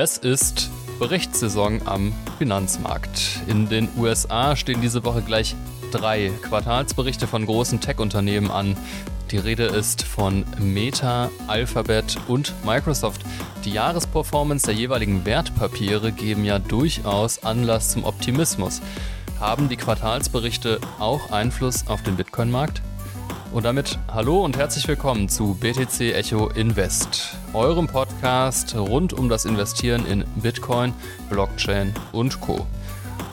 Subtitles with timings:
[0.00, 3.40] Es ist Berichtssaison am Finanzmarkt.
[3.48, 5.56] In den USA stehen diese Woche gleich
[5.90, 8.76] drei Quartalsberichte von großen Tech-Unternehmen an.
[9.32, 13.22] Die Rede ist von Meta, Alphabet und Microsoft.
[13.64, 18.80] Die Jahresperformance der jeweiligen Wertpapiere geben ja durchaus Anlass zum Optimismus.
[19.40, 22.82] Haben die Quartalsberichte auch Einfluss auf den Bitcoin-Markt?
[23.52, 28.07] Und damit hallo und herzlich willkommen zu BTC Echo Invest, eurem Podcast
[28.76, 30.92] rund um das Investieren in Bitcoin,
[31.30, 32.66] Blockchain und Co.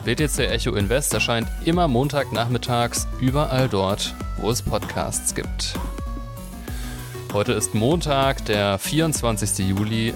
[0.04, 5.74] BTC Echo Invest erscheint immer Montagnachmittags überall dort, wo es Podcasts gibt.
[7.32, 9.66] Heute ist Montag, der 24.
[9.68, 10.14] Juli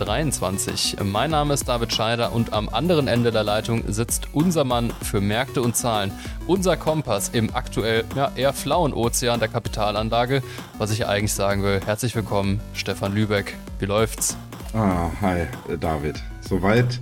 [0.00, 0.96] 2023.
[1.04, 5.20] Mein Name ist David Scheider und am anderen Ende der Leitung sitzt unser Mann für
[5.20, 6.10] Märkte und Zahlen,
[6.46, 10.42] unser Kompass im aktuell ja, eher flauen Ozean der Kapitalanlage.
[10.78, 13.54] Was ich eigentlich sagen will, herzlich willkommen, Stefan Lübeck.
[13.78, 14.38] Wie läuft's?
[14.72, 15.46] Ah, hi,
[15.78, 16.22] David.
[16.40, 16.98] Soweit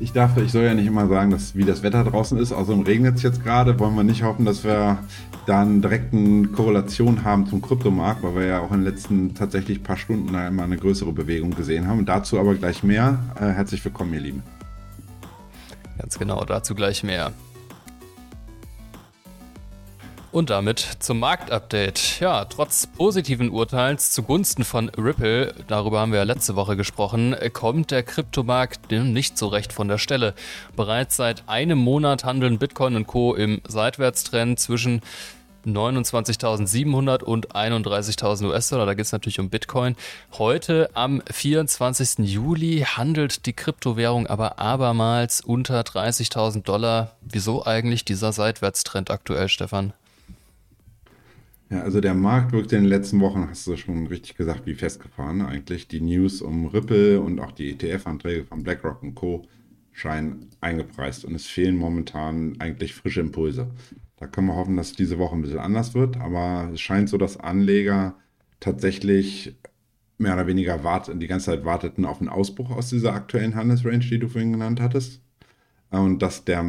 [0.00, 2.52] ich dachte, ich soll ja nicht immer sagen, dass, wie das Wetter draußen ist.
[2.52, 3.78] Außerdem regnet es jetzt gerade.
[3.78, 4.98] Wollen wir nicht hoffen, dass wir
[5.46, 9.82] dann direkt eine Korrelation haben zum Kryptomarkt, weil wir ja auch in den letzten tatsächlich
[9.82, 12.06] paar Stunden da immer eine größere Bewegung gesehen haben.
[12.06, 13.18] Dazu aber gleich mehr.
[13.40, 14.42] Äh, herzlich willkommen, ihr Lieben.
[15.98, 17.32] Ganz genau, dazu gleich mehr.
[20.38, 22.20] Und damit zum Marktupdate.
[22.20, 27.90] Ja, trotz positiven Urteils zugunsten von Ripple, darüber haben wir ja letzte Woche gesprochen, kommt
[27.90, 30.34] der Kryptomarkt nicht so recht von der Stelle.
[30.76, 33.34] Bereits seit einem Monat handeln Bitcoin und Co.
[33.34, 35.02] im Seitwärtstrend zwischen
[35.66, 38.86] 29.700 und 31.000 US-Dollar.
[38.86, 39.96] Da geht es natürlich um Bitcoin.
[40.34, 42.18] Heute am 24.
[42.28, 47.16] Juli handelt die Kryptowährung aber abermals unter 30.000 Dollar.
[47.22, 49.94] Wieso eigentlich dieser Seitwärtstrend aktuell, Stefan?
[51.70, 54.74] Ja, also der Markt wirkte in den letzten Wochen, hast du schon richtig gesagt, wie
[54.74, 55.86] festgefahren eigentlich.
[55.86, 59.46] Die News um Ripple und auch die ETF-Anträge von BlackRock und Co.
[59.92, 63.70] scheinen eingepreist und es fehlen momentan eigentlich frische Impulse.
[64.16, 67.18] Da können wir hoffen, dass diese Woche ein bisschen anders wird, aber es scheint so,
[67.18, 68.16] dass Anleger
[68.60, 69.54] tatsächlich
[70.16, 74.00] mehr oder weniger wart, die ganze Zeit warteten auf einen Ausbruch aus dieser aktuellen Handelsrange,
[74.00, 75.22] die du vorhin genannt hattest.
[75.90, 76.64] Und dass der,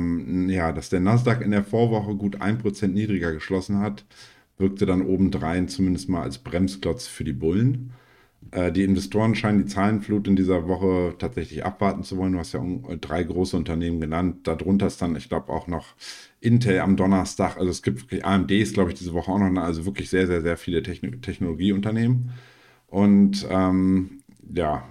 [0.47, 4.06] ja, dass der Nasdaq in der Vorwoche gut 1% niedriger geschlossen hat,
[4.59, 7.94] wirkte dann obendrein zumindest mal als Bremsklotz für die Bullen.
[8.52, 12.34] Äh, die Investoren scheinen die Zahlenflut in dieser Woche tatsächlich abwarten zu wollen.
[12.34, 12.62] Du hast ja
[13.02, 14.47] drei große Unternehmen genannt.
[14.47, 15.96] Darunter ist dann, ich glaube, auch noch
[16.40, 17.58] Intel am Donnerstag.
[17.58, 20.42] Also es gibt AMD ist, glaube ich, diese Woche auch noch, also wirklich sehr, sehr,
[20.42, 22.31] sehr viele Techn Technologieunternehmen.
[22.88, 24.22] Und ähm,
[24.53, 24.84] ja,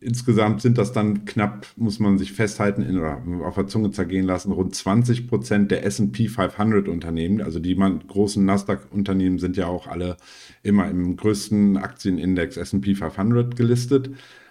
[0.00, 4.26] insgesamt sind das dann knapp, muss man sich festhalten in, oder auf der Zunge zergehen
[4.26, 7.40] lassen, rund 20 Prozent der S&P 500 Unternehmen.
[7.40, 10.16] Also die man, großen Nasdaq-Unternehmen sind ja auch alle
[10.62, 14.10] immer im größten Aktienindex S&P 500 gelistet.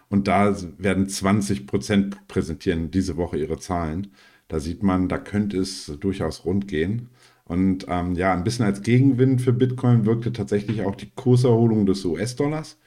[0.10, 4.08] Und da werden 20 Prozent präsentieren diese Woche ihre Zahlen.
[4.48, 7.10] Da sieht man, da könnte es durchaus rund gehen.
[7.46, 12.04] Und ähm, ja, ein bisschen als Gegenwind für Bitcoin wirkte tatsächlich auch die Kurserholung des
[12.06, 12.78] US-Dollars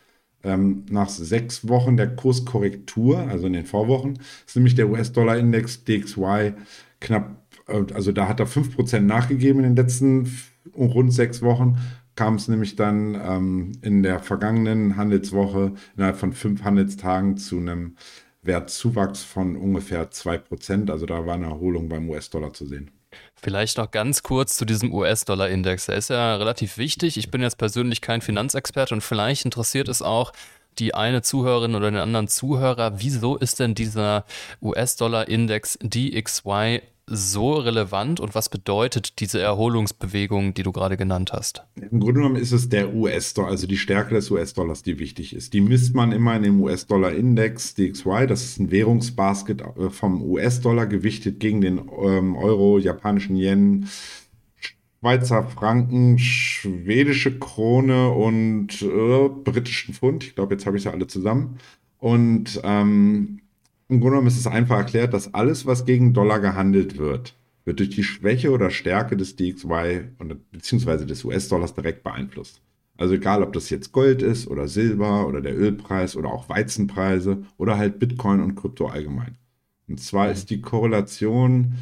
[0.45, 6.55] ähm, nach sechs Wochen der Kurskorrektur, also in den Vorwochen, ist nämlich der US-Dollar-Index DXY
[7.01, 10.31] knapp, äh, also da hat er 5% nachgegeben in den letzten
[10.77, 11.79] rund sechs Wochen,
[12.15, 17.97] kam es nämlich dann ähm, in der vergangenen Handelswoche innerhalb von fünf Handelstagen zu einem
[18.43, 20.91] Wertzuwachs von ungefähr 2%.
[20.91, 22.91] Also da war eine Erholung beim US-Dollar zu sehen.
[23.41, 25.87] Vielleicht noch ganz kurz zu diesem US-Dollar-Index.
[25.87, 27.17] Der ist ja relativ wichtig.
[27.17, 30.33] Ich bin jetzt persönlich kein Finanzexperte und vielleicht interessiert es auch
[30.79, 33.01] die eine Zuhörerin oder den anderen Zuhörer.
[33.01, 34.25] Wieso ist denn dieser
[34.63, 41.65] US-Dollar-Index DXY so relevant und was bedeutet diese Erholungsbewegung, die du gerade genannt hast?
[41.77, 45.53] Im Grunde genommen ist es der US-Dollar, also die Stärke des US-Dollars, die wichtig ist.
[45.53, 48.27] Die misst man immer in dem US-Dollar-Index DXY.
[48.27, 53.89] Das ist ein Währungsbasket äh, vom US-Dollar gewichtet gegen den ähm, Euro, japanischen Yen,
[55.01, 60.25] Schweizer Franken, schwedische Krone und äh, britischen Pfund.
[60.25, 61.59] Ich glaube, jetzt habe ich sie alle zusammen.
[61.99, 63.41] Und ähm,
[63.89, 67.81] im Grunde genommen ist es einfach erklärt, dass alles, was gegen Dollar gehandelt wird, wird
[67.81, 70.09] durch die Schwäche oder Stärke des DXY
[70.53, 71.05] bzw.
[71.05, 72.61] des US-Dollars direkt beeinflusst.
[72.97, 77.45] Also egal, ob das jetzt Gold ist oder Silber oder der Ölpreis oder auch Weizenpreise
[77.57, 79.37] oder halt Bitcoin und Krypto allgemein.
[79.89, 81.75] Und zwar ist die Korrelation,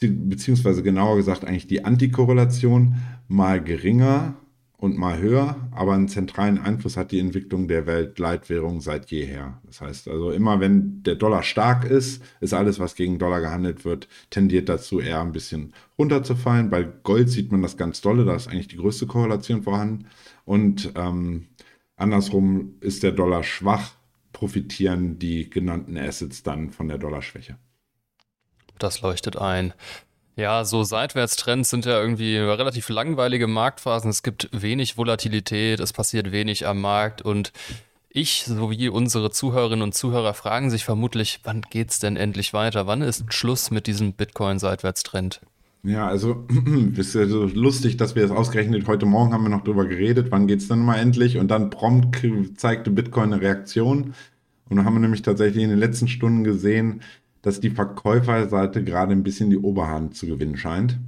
[0.00, 2.96] beziehungsweise genauer gesagt eigentlich die Antikorrelation
[3.28, 4.34] mal geringer
[4.84, 9.58] und mal höher, aber einen zentralen Einfluss hat die Entwicklung der Weltleitwährung seit jeher.
[9.64, 13.86] Das heißt also, immer wenn der Dollar stark ist, ist alles, was gegen Dollar gehandelt
[13.86, 16.68] wird, tendiert dazu eher ein bisschen runterzufallen.
[16.68, 20.06] Bei Gold sieht man das ganz dolle, da ist eigentlich die größte Korrelation vorhanden.
[20.44, 21.46] Und ähm,
[21.96, 23.92] andersrum ist der Dollar schwach,
[24.32, 27.56] profitieren die genannten Assets dann von der Dollarschwäche.
[28.78, 29.72] Das leuchtet ein.
[30.36, 34.10] Ja, so Seitwärtstrends sind ja irgendwie relativ langweilige Marktphasen.
[34.10, 37.52] Es gibt wenig Volatilität, es passiert wenig am Markt und
[38.08, 42.86] ich sowie unsere Zuhörerinnen und Zuhörer fragen sich vermutlich, wann geht's denn endlich weiter?
[42.86, 45.40] Wann ist Schluss mit diesem Bitcoin-Seitwärtstrend?
[45.84, 46.46] Ja, also
[46.96, 50.28] ist ja so lustig, dass wir das ausgerechnet heute Morgen haben wir noch drüber geredet,
[50.30, 51.38] wann geht's denn mal endlich?
[51.38, 52.22] Und dann prompt
[52.56, 54.14] zeigte Bitcoin eine Reaktion.
[54.68, 57.02] Und dann haben wir nämlich tatsächlich in den letzten Stunden gesehen,
[57.44, 60.98] dass die Verkäuferseite gerade ein bisschen die Oberhand zu gewinnen scheint.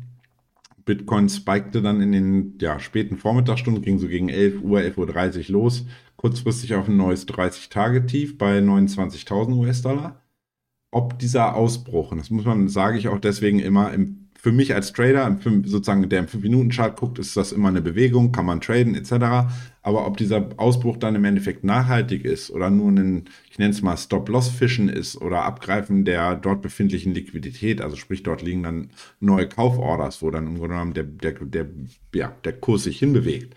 [0.84, 5.52] Bitcoin spikte dann in den ja, späten Vormittagsstunden, ging so gegen 11 Uhr, 11.30 Uhr
[5.52, 5.86] los,
[6.16, 10.20] kurzfristig auf ein neues 30-Tage-Tief bei 29.000 US-Dollar.
[10.90, 14.72] Ob dieser Ausbruch, und das muss man, sage ich auch deswegen immer, im für mich
[14.76, 18.94] als Trader, sozusagen der im 5-Minuten-Chart guckt, ist das immer eine Bewegung, kann man traden
[18.94, 19.50] etc.
[19.82, 23.82] Aber ob dieser Ausbruch dann im Endeffekt nachhaltig ist oder nur ein, ich nenne es
[23.82, 29.48] mal Stop-Loss-Fischen ist oder Abgreifen der dort befindlichen Liquidität, also sprich dort liegen dann neue
[29.48, 31.66] Kauforders, wo dann im Grunde genommen der, der, der,
[32.14, 33.56] ja, der Kurs sich hinbewegt,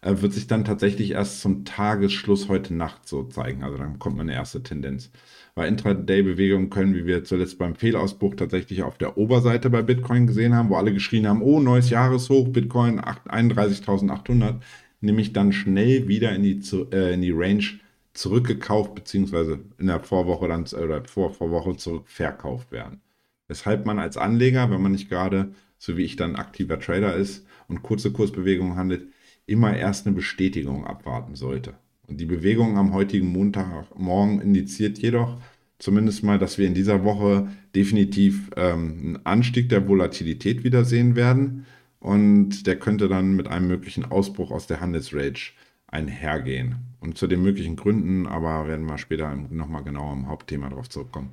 [0.00, 3.62] äh, wird sich dann tatsächlich erst zum Tagesschluss heute Nacht so zeigen.
[3.62, 5.10] Also dann kommt eine erste Tendenz
[5.54, 10.54] weil Intraday-Bewegungen können, wie wir zuletzt beim Fehlausbruch tatsächlich auf der Oberseite bei Bitcoin gesehen
[10.54, 14.60] haben, wo alle geschrien haben, oh, neues Jahreshoch, Bitcoin 31.800,
[15.00, 16.60] nämlich dann schnell wieder in die,
[16.92, 17.64] äh, in die Range
[18.12, 23.00] zurückgekauft, beziehungsweise in der Vorwoche dann, oder vor Vorwoche zurück verkauft werden.
[23.48, 27.46] Weshalb man als Anleger, wenn man nicht gerade, so wie ich dann aktiver Trader ist
[27.68, 29.08] und kurze Kursbewegungen handelt,
[29.46, 31.74] immer erst eine Bestätigung abwarten sollte.
[32.10, 35.38] Die Bewegung am heutigen Montagmorgen indiziert jedoch
[35.78, 41.66] zumindest mal, dass wir in dieser Woche definitiv ähm, einen Anstieg der Volatilität wiedersehen werden.
[41.98, 45.52] Und der könnte dann mit einem möglichen Ausbruch aus der Handelsrage
[45.86, 46.76] einhergehen.
[47.00, 51.30] Und zu den möglichen Gründen aber werden wir später nochmal genauer im Hauptthema darauf zurückkommen.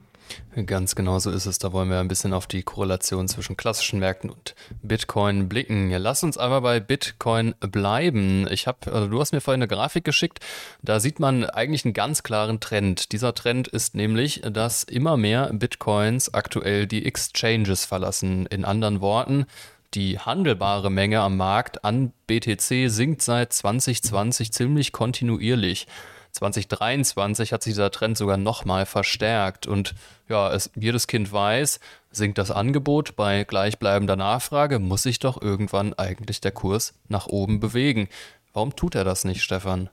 [0.65, 1.59] Ganz genau so ist es.
[1.59, 5.91] Da wollen wir ein bisschen auf die Korrelation zwischen klassischen Märkten und Bitcoin blicken.
[5.91, 8.47] Lass uns aber bei Bitcoin bleiben.
[8.50, 10.39] Ich habe, also du hast mir vorhin eine Grafik geschickt.
[10.81, 13.12] Da sieht man eigentlich einen ganz klaren Trend.
[13.12, 18.47] Dieser Trend ist nämlich, dass immer mehr Bitcoins aktuell die Exchanges verlassen.
[18.47, 19.45] In anderen Worten,
[19.94, 25.88] die handelbare Menge am Markt an BTC sinkt seit 2020 ziemlich kontinuierlich.
[26.37, 29.67] 2023 hat sich dieser Trend sogar nochmal verstärkt.
[29.67, 29.95] Und
[30.29, 31.79] ja, es, jedes Kind weiß,
[32.11, 37.59] sinkt das Angebot bei gleichbleibender Nachfrage, muss sich doch irgendwann eigentlich der Kurs nach oben
[37.59, 38.07] bewegen.
[38.53, 39.89] Warum tut er das nicht, Stefan?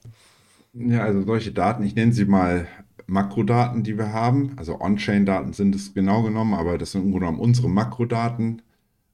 [0.75, 2.67] Ja, also solche Daten, ich nenne sie mal
[3.07, 4.53] Makrodaten, die wir haben.
[4.57, 8.63] Also On-Chain-Daten sind es genau genommen, aber das sind im Grunde genommen unsere Makrodaten.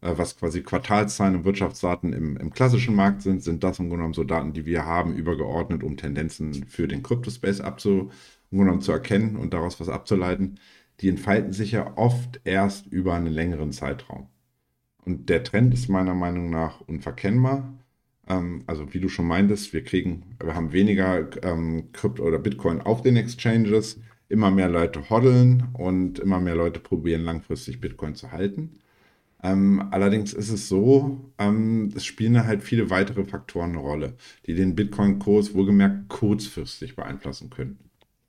[0.00, 3.98] Äh, was quasi Quartalszahlen und Wirtschaftsdaten im, im, klassischen Markt sind, sind das im Grunde
[3.98, 8.10] genommen so Daten, die wir haben, übergeordnet, um Tendenzen für den Crypto-Space abzu,
[8.80, 10.58] zu erkennen und daraus was abzuleiten.
[11.00, 14.26] Die entfalten sich ja oft erst über einen längeren Zeitraum.
[15.04, 17.72] Und der Trend ist meiner Meinung nach unverkennbar.
[18.28, 22.80] Ähm, also wie du schon meintest, wir kriegen, wir haben weniger ähm, Krypto oder Bitcoin
[22.80, 28.32] auf den Exchanges, immer mehr Leute hoddeln und immer mehr Leute probieren langfristig Bitcoin zu
[28.32, 28.79] halten.
[29.42, 34.16] Ähm, allerdings ist es so, ähm, es spielen halt viele weitere Faktoren eine Rolle,
[34.46, 37.78] die den Bitcoin-Kurs wohlgemerkt kurzfristig beeinflussen können.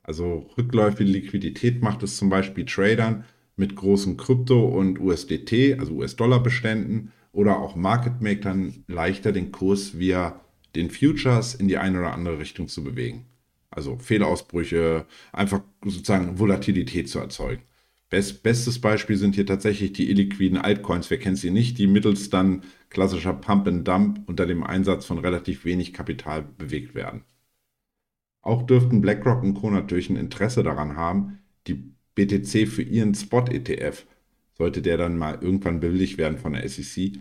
[0.03, 3.25] Also rückläufige Liquidität macht es zum Beispiel Tradern
[3.55, 10.41] mit großen Krypto- und USDT, also US-Dollar-Beständen oder auch Market-Makern leichter, den Kurs via
[10.75, 13.25] den Futures in die eine oder andere Richtung zu bewegen.
[13.69, 17.63] Also Fehlausbrüche, einfach sozusagen Volatilität zu erzeugen.
[18.11, 21.09] Best, bestes Beispiel sind hier tatsächlich die illiquiden Altcoins.
[21.09, 21.77] Wer kennt sie nicht?
[21.77, 26.93] Die mittels dann klassischer Pump and Dump unter dem Einsatz von relativ wenig Kapital bewegt
[26.93, 27.23] werden.
[28.41, 29.69] Auch dürften BlackRock und Co.
[29.71, 34.05] natürlich ein Interesse daran haben, die BTC für ihren Spot-ETF,
[34.57, 37.13] sollte der dann mal irgendwann bewilligt werden von der SEC,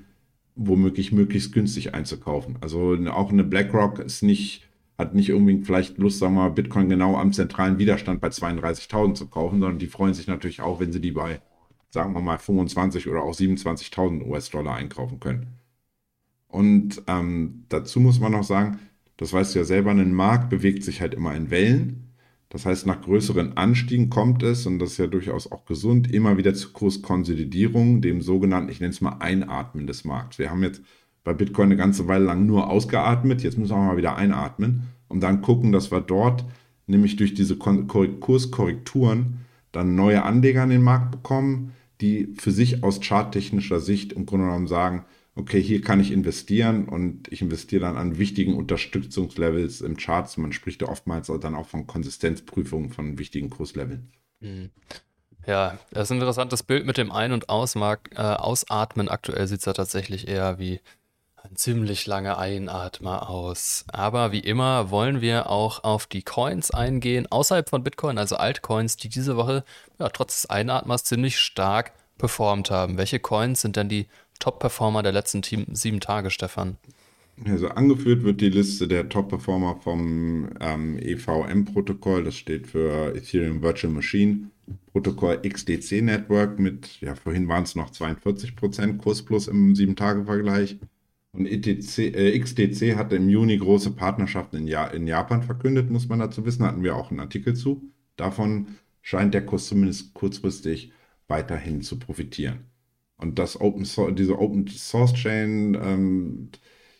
[0.56, 2.58] womöglich möglichst günstig einzukaufen.
[2.62, 4.68] Also auch eine BlackRock ist nicht
[5.00, 9.14] hat nicht irgendwie vielleicht Lust, sagen wir mal, Bitcoin genau am zentralen Widerstand bei 32.000
[9.14, 11.40] zu kaufen, sondern die freuen sich natürlich auch, wenn sie die bei,
[11.90, 15.48] sagen wir mal, 25 oder auch 27.000 US-Dollar einkaufen können.
[16.48, 18.78] Und ähm, dazu muss man noch sagen,
[19.16, 22.10] das weißt du ja selber, ein Markt bewegt sich halt immer in Wellen.
[22.48, 26.36] Das heißt, nach größeren Anstiegen kommt es, und das ist ja durchaus auch gesund, immer
[26.36, 30.38] wieder zu Kurskonsolidierung, dem sogenannten, ich nenne es mal Einatmen des Markts.
[30.38, 30.82] Wir haben jetzt
[31.24, 33.42] bei Bitcoin eine ganze Weile lang nur ausgeatmet.
[33.42, 36.44] Jetzt müssen wir mal wieder einatmen und dann gucken, dass wir dort
[36.86, 39.38] nämlich durch diese Kurskorrekturen
[39.72, 44.46] dann neue Anleger in den Markt bekommen, die für sich aus charttechnischer Sicht im Grunde
[44.46, 45.04] genommen sagen,
[45.36, 50.36] okay, hier kann ich investieren und ich investiere dann an wichtigen Unterstützungslevels im Charts.
[50.36, 54.10] Man spricht ja oftmals dann auch von Konsistenzprüfungen von wichtigen Kursleveln.
[54.40, 54.70] Mhm.
[55.46, 59.08] Ja, das ist ein interessantes Bild mit dem Ein- und Ausmark, äh, Ausatmen.
[59.08, 60.80] Aktuell sieht es ja tatsächlich eher wie
[61.54, 63.84] ziemlich langer Einatmer aus.
[63.92, 68.96] Aber wie immer wollen wir auch auf die Coins eingehen, außerhalb von Bitcoin, also Altcoins,
[68.96, 69.64] die diese Woche
[69.98, 72.98] ja, trotz des Einatmers ziemlich stark performt haben.
[72.98, 74.06] Welche Coins sind denn die
[74.38, 76.76] Top-Performer der letzten sieben Tage, Stefan?
[77.46, 83.92] Also angeführt wird die Liste der Top-Performer vom ähm, EVM-Protokoll, das steht für Ethereum Virtual
[83.92, 84.50] Machine,
[84.92, 90.78] Protokoll XDC Network mit, ja, vorhin waren es noch 42% Kurs plus im 7-Tage-Vergleich.
[91.32, 96.08] Und ETC, äh, XDC hatte im Juni große Partnerschaften in, ja in Japan verkündet, muss
[96.08, 97.82] man dazu wissen, hatten wir auch einen Artikel zu.
[98.16, 98.68] Davon
[99.02, 100.92] scheint der Kurs zumindest kurzfristig
[101.28, 102.64] weiterhin zu profitieren.
[103.16, 106.50] Und das Open diese Open Source Chain, ähm,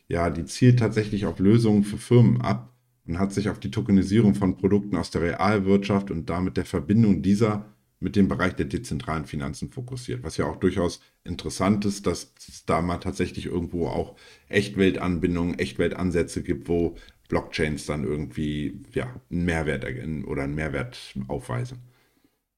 [0.09, 2.75] ja, die zielt tatsächlich auf Lösungen für Firmen ab
[3.07, 7.23] und hat sich auf die Tokenisierung von Produkten aus der Realwirtschaft und damit der Verbindung
[7.23, 7.67] dieser
[8.01, 10.25] mit dem Bereich der dezentralen Finanzen fokussiert.
[10.25, 14.17] Was ja auch durchaus interessant ist, dass es da mal tatsächlich irgendwo auch
[14.49, 16.97] Echtweltanbindungen, Echtweltansätze gibt, wo
[17.29, 19.85] Blockchains dann irgendwie ja, einen Mehrwert
[20.27, 21.79] oder einen Mehrwert aufweisen.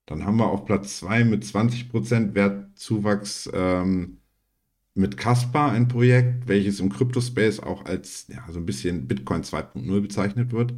[0.06, 4.18] Dann haben wir auf Platz 2 mit 20% Wertzuwachs ähm,
[4.94, 10.00] mit Caspar ein Projekt, welches im Crypto-Space auch als ja, so ein bisschen Bitcoin 2.0
[10.00, 10.74] bezeichnet wird.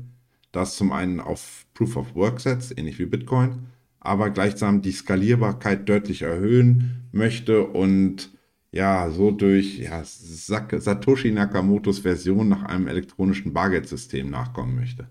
[0.53, 3.67] Das zum einen auf Proof of Work setzt, ähnlich wie Bitcoin,
[4.05, 8.31] aber gleichsam die Skalierbarkeit deutlich erhöhen möchte und
[8.71, 15.09] ja, so durch ja, Satoshi Nakamotos Version nach einem elektronischen Bargeldsystem nachkommen möchte.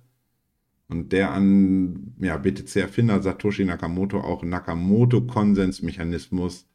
[0.89, 6.67] Und der an ja, BTC-Erfinder Satoshi Nakamoto auch Nakamoto-Konsensmechanismus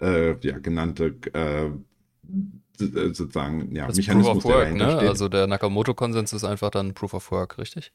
[0.00, 1.70] äh, ja, genannte äh,
[2.76, 4.98] sozusagen ja, das Mechanismus, Proof of Work, ne?
[4.98, 7.92] Also der Nakamoto-Konsens ist einfach dann Proof of Work, richtig?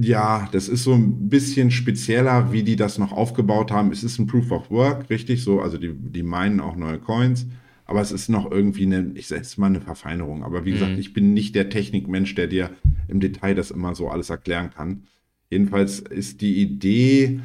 [0.00, 3.92] Ja, das ist so ein bisschen spezieller, wie die das noch aufgebaut haben.
[3.92, 5.60] Es ist ein Proof of Work, richtig so.
[5.60, 7.46] Also die, die meinen auch neue Coins.
[7.84, 10.44] Aber es ist noch irgendwie eine, ich sage mal eine Verfeinerung.
[10.44, 10.74] Aber wie mhm.
[10.74, 12.70] gesagt, ich bin nicht der Technikmensch, der dir
[13.08, 15.02] im Detail das immer so alles erklären kann.
[15.50, 17.40] Jedenfalls ist die Idee,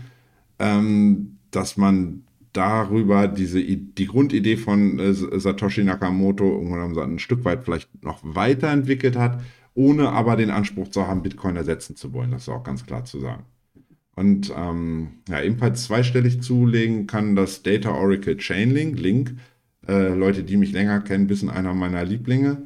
[0.59, 2.23] ähm, dass man
[2.53, 6.59] darüber diese die Grundidee von äh, Satoshi Nakamoto
[7.03, 9.41] ein Stück weit vielleicht noch weiterentwickelt hat
[9.77, 12.31] ohne aber den Anspruch zu haben, Bitcoin ersetzen zu wollen.
[12.31, 13.43] Das ist auch ganz klar zu sagen.
[14.15, 19.00] Und ähm, ja, ebenfalls zweistellig zulegen kann das Data Oracle Chainlink.
[19.00, 19.36] Link,
[19.88, 22.63] äh, Leute, die mich länger kennen, wissen einer meiner Lieblinge.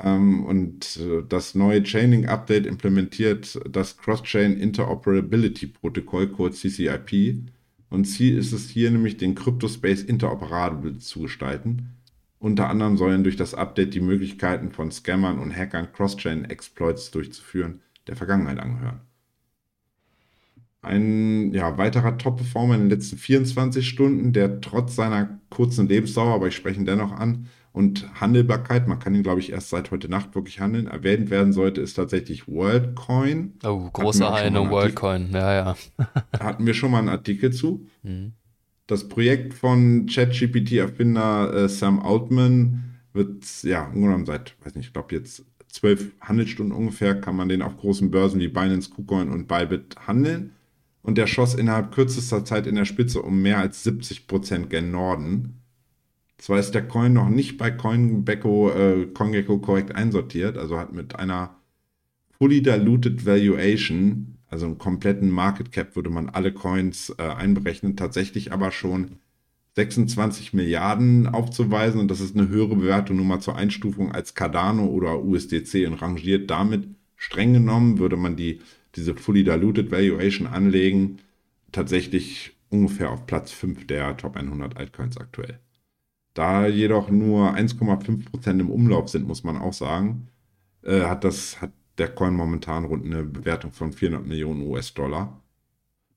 [0.00, 7.42] Ähm, und äh, das neue Chainlink-Update implementiert das Cross-Chain Interoperability Protokoll, kurz CCIP.
[7.90, 11.88] Und Ziel ist es hier nämlich, den Cryptospace interoperabel zu gestalten.
[12.44, 18.16] Unter anderem sollen durch das Update die Möglichkeiten von Scammern und Hackern Cross-Chain-Exploits durchzuführen der
[18.16, 19.00] Vergangenheit angehören.
[20.82, 26.48] Ein ja, weiterer Top-Performer in den letzten 24 Stunden, der trotz seiner kurzen Lebensdauer, aber
[26.48, 30.10] ich spreche ihn dennoch an, und Handelbarkeit, man kann ihn, glaube ich, erst seit heute
[30.10, 33.54] Nacht wirklich handeln, erwähnt werden sollte, ist tatsächlich WorldCoin.
[33.64, 35.76] Oh, großer eine WorldCoin, ja, ja.
[36.38, 37.86] hatten wir schon mal einen Artikel zu.
[38.02, 38.34] Mhm.
[38.86, 45.14] Das Projekt von ChatGPT-Erfinder äh, Sam Altman wird ja im seit, weiß nicht, ich glaube
[45.14, 49.96] jetzt zwölf Handelsstunden ungefähr, kann man den auf großen Börsen wie Binance, KuCoin und Bybit
[50.06, 50.52] handeln.
[51.02, 54.90] Und der schoss innerhalb kürzester Zeit in der Spitze um mehr als 70 Prozent gen
[54.90, 55.60] Norden.
[56.38, 61.16] Zwar ist der Coin noch nicht bei CoinGecko, äh, CoinGecko korrekt einsortiert, also hat mit
[61.16, 61.56] einer
[62.38, 68.52] fully diluted valuation also im kompletten Market Cap würde man alle Coins äh, einberechnen, tatsächlich
[68.52, 69.16] aber schon
[69.74, 71.98] 26 Milliarden aufzuweisen.
[71.98, 75.94] Und das ist eine höhere Bewertung nur mal zur Einstufung als Cardano oder USDC und
[75.94, 76.48] rangiert.
[76.50, 78.60] Damit streng genommen, würde man die,
[78.94, 81.18] diese Fully Diluted Valuation anlegen,
[81.72, 85.58] tatsächlich ungefähr auf Platz 5 der Top 100 Altcoins aktuell.
[86.32, 90.28] Da jedoch nur 1,5% im Umlauf sind, muss man auch sagen,
[90.84, 95.40] äh, hat das hat der Coin momentan rund eine Bewertung von 400 Millionen US-Dollar.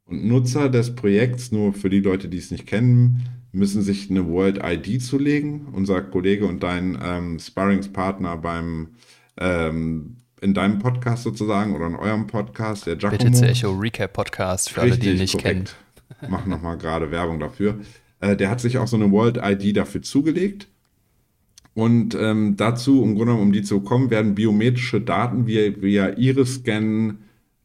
[0.05, 4.27] Und Nutzer des Projekts, nur für die Leute, die es nicht kennen, müssen sich eine
[4.27, 5.67] World ID zulegen.
[5.73, 8.89] Unser Kollege und dein ähm, Sparringspartner beim
[9.37, 13.31] ähm, in deinem Podcast sozusagen oder in eurem Podcast, der Giacomo.
[13.31, 15.75] BTC Echo Recap Podcast für alle, die ihn nicht korrekt.
[16.19, 16.31] kennen.
[16.31, 17.79] Mach nochmal gerade Werbung dafür.
[18.19, 20.67] Äh, der hat sich auch so eine World ID dafür zugelegt
[21.77, 27.19] und ähm, dazu, im Grunde um die zu kommen, werden biometrische Daten via, via Iris-Scan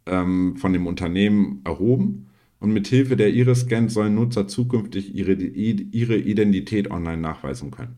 [0.05, 2.29] ähm, von dem Unternehmen erhoben.
[2.61, 7.97] Und mit Hilfe der Iris-Scan sollen Nutzer zukünftig ihre, ihre Identität online nachweisen können.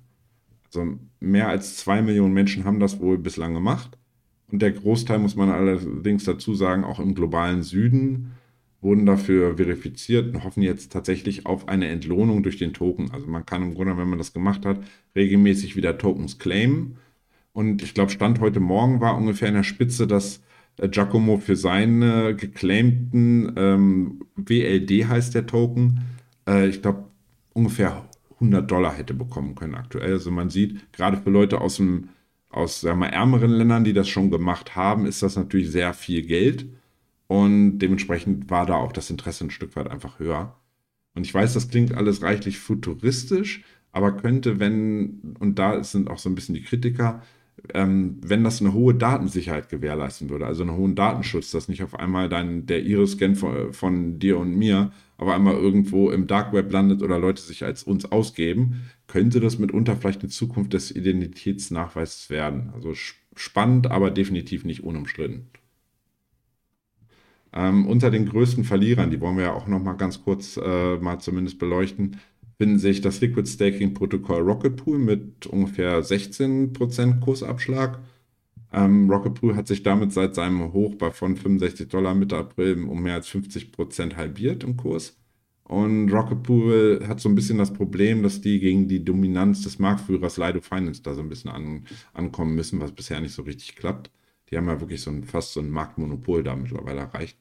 [0.66, 3.99] Also mehr als zwei Millionen Menschen haben das wohl bislang gemacht.
[4.52, 8.35] Und der Großteil, muss man allerdings dazu sagen, auch im globalen Süden
[8.85, 13.11] wurden dafür verifiziert und hoffen jetzt tatsächlich auf eine Entlohnung durch den Token.
[13.11, 14.79] Also man kann im Grunde, wenn man das gemacht hat,
[15.17, 16.99] regelmäßig wieder Tokens claimen.
[17.53, 20.43] Und ich glaube, Stand heute Morgen war ungefähr in der Spitze, dass
[20.76, 26.00] äh, Giacomo für seine geclaimten ähm, WLD heißt der Token,
[26.47, 27.05] äh, ich glaube,
[27.55, 30.12] ungefähr 100 Dollar hätte bekommen können aktuell.
[30.12, 32.09] Also man sieht, gerade für Leute aus dem
[32.50, 36.23] aus sagen wir, ärmeren Ländern, die das schon gemacht haben, ist das natürlich sehr viel
[36.23, 36.67] Geld.
[37.26, 40.57] Und dementsprechend war da auch das Interesse ein Stück weit einfach höher.
[41.14, 46.19] Und ich weiß, das klingt alles reichlich futuristisch, aber könnte, wenn, und da sind auch
[46.19, 47.23] so ein bisschen die Kritiker,
[47.73, 51.99] ähm, wenn das eine hohe Datensicherheit gewährleisten würde, also einen hohen Datenschutz, dass nicht auf
[51.99, 56.73] einmal dann der Iris-Scan von, von, dir und mir auf einmal irgendwo im Dark Web
[56.73, 62.28] landet oder Leute sich als uns ausgeben, könnte das mitunter vielleicht eine Zukunft des Identitätsnachweises
[62.28, 62.73] werden.
[62.75, 62.93] Also
[63.37, 65.49] spannend, aber definitiv nicht unumstritten.
[67.54, 70.96] Ähm, unter den größten Verlierern, die wollen wir ja auch noch mal ganz kurz äh,
[70.96, 72.18] mal zumindest beleuchten,
[72.58, 78.00] finden sich das Liquid Staking Protokoll Rocket Pool mit ungefähr 16% Kursabschlag.
[78.73, 82.84] Ähm, Rocket Pool hat sich damit seit seinem Hoch bei von 65 Dollar Mitte April
[82.84, 85.16] um mehr als 50% halbiert im Kurs.
[85.64, 89.78] Und Rocket Pool hat so ein bisschen das Problem, dass die gegen die Dominanz des
[89.78, 93.76] Marktführers Lido Finance da so ein bisschen an, ankommen müssen, was bisher nicht so richtig
[93.76, 94.11] klappt.
[94.50, 97.38] Die haben ja wirklich so ein, fast so ein Marktmonopol da mittlerweile erreicht.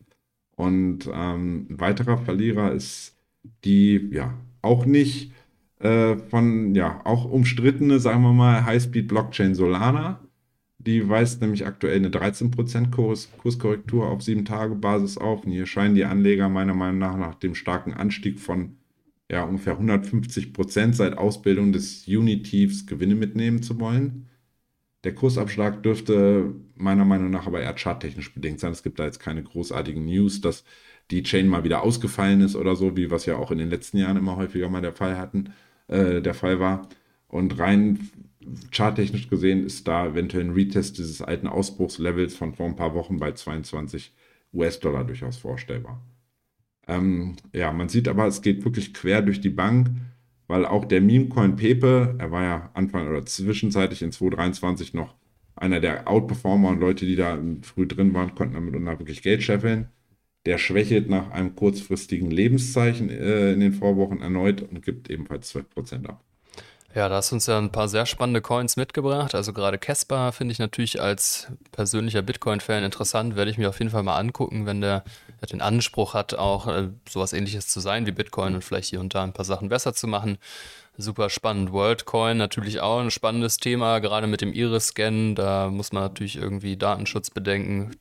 [0.55, 3.17] Und ähm, ein weiterer Verlierer ist
[3.63, 5.33] die, ja, auch nicht
[5.79, 10.19] äh, von, ja, auch umstrittene, sagen wir mal, Highspeed-Blockchain Solana.
[10.77, 15.45] Die weist nämlich aktuell eine 13% Kurs, Kurskorrektur auf 7-Tage-Basis auf.
[15.45, 18.77] Und hier scheinen die Anleger meiner Meinung nach nach dem starken Anstieg von
[19.31, 24.27] ja, ungefähr 150% seit Ausbildung des Unitiefs Gewinne mitnehmen zu wollen.
[25.03, 28.71] Der Kursabschlag dürfte meiner Meinung nach aber eher charttechnisch bedingt sein.
[28.71, 30.63] Es gibt da jetzt keine großartigen News, dass
[31.11, 33.97] die Chain mal wieder ausgefallen ist oder so, wie was ja auch in den letzten
[33.97, 35.53] Jahren immer häufiger mal der Fall hatten,
[35.87, 36.87] äh, der Fall war.
[37.27, 38.09] Und rein
[38.71, 43.17] charttechnisch gesehen ist da eventuell ein Retest dieses alten Ausbruchslevels von vor ein paar Wochen
[43.17, 44.13] bei 22
[44.53, 46.01] US-Dollar durchaus vorstellbar.
[46.87, 49.89] Ähm, ja, man sieht aber, es geht wirklich quer durch die Bank,
[50.53, 55.15] weil auch der Meme-Coin Pepe, er war ja Anfang oder zwischenzeitlich in 2023 noch
[55.55, 59.41] einer der Outperformer und Leute, die da früh drin waren, konnten damit unter wirklich Geld
[59.41, 59.87] scheffeln.
[60.45, 66.05] Der schwächelt nach einem kurzfristigen Lebenszeichen äh, in den Vorwochen erneut und gibt ebenfalls 12%
[66.05, 66.23] ab.
[66.93, 69.33] Ja, da hast du uns ja ein paar sehr spannende Coins mitgebracht.
[69.33, 73.35] Also gerade Casper finde ich natürlich als persönlicher Bitcoin-Fan interessant.
[73.35, 75.03] Werde ich mir auf jeden Fall mal angucken, wenn der
[75.51, 79.13] den Anspruch hat, auch äh, sowas ähnliches zu sein wie Bitcoin und vielleicht hier und
[79.13, 80.37] da ein paar Sachen besser zu machen
[80.97, 81.71] super spannend.
[81.71, 85.35] WorldCoin natürlich auch ein spannendes Thema, gerade mit dem Iris-Scan.
[85.35, 87.95] Da muss man natürlich irgendwie Datenschutzbedenken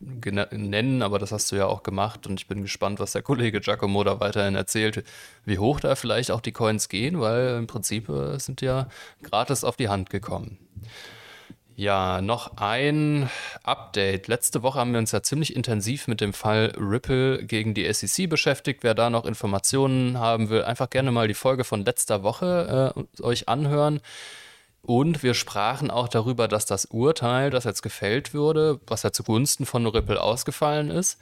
[0.51, 3.61] nennen, aber das hast du ja auch gemacht und ich bin gespannt, was der Kollege
[3.61, 5.05] Giacomo da weiterhin erzählt,
[5.45, 8.89] wie hoch da vielleicht auch die Coins gehen, weil im Prinzip äh, sind ja
[9.23, 10.59] gratis auf die Hand gekommen.
[11.75, 13.31] Ja, noch ein
[13.63, 14.29] Update.
[14.29, 18.29] Letzte Woche haben wir uns ja ziemlich intensiv mit dem Fall Ripple gegen die SEC
[18.29, 18.83] beschäftigt.
[18.83, 23.23] Wer da noch Informationen haben will, einfach gerne mal die Folge von letzter Woche äh,
[23.23, 24.01] euch anhören.
[24.83, 29.65] Und wir sprachen auch darüber, dass das Urteil, das jetzt gefällt wurde, was ja zugunsten
[29.65, 31.19] von Ripple ausgefallen ist,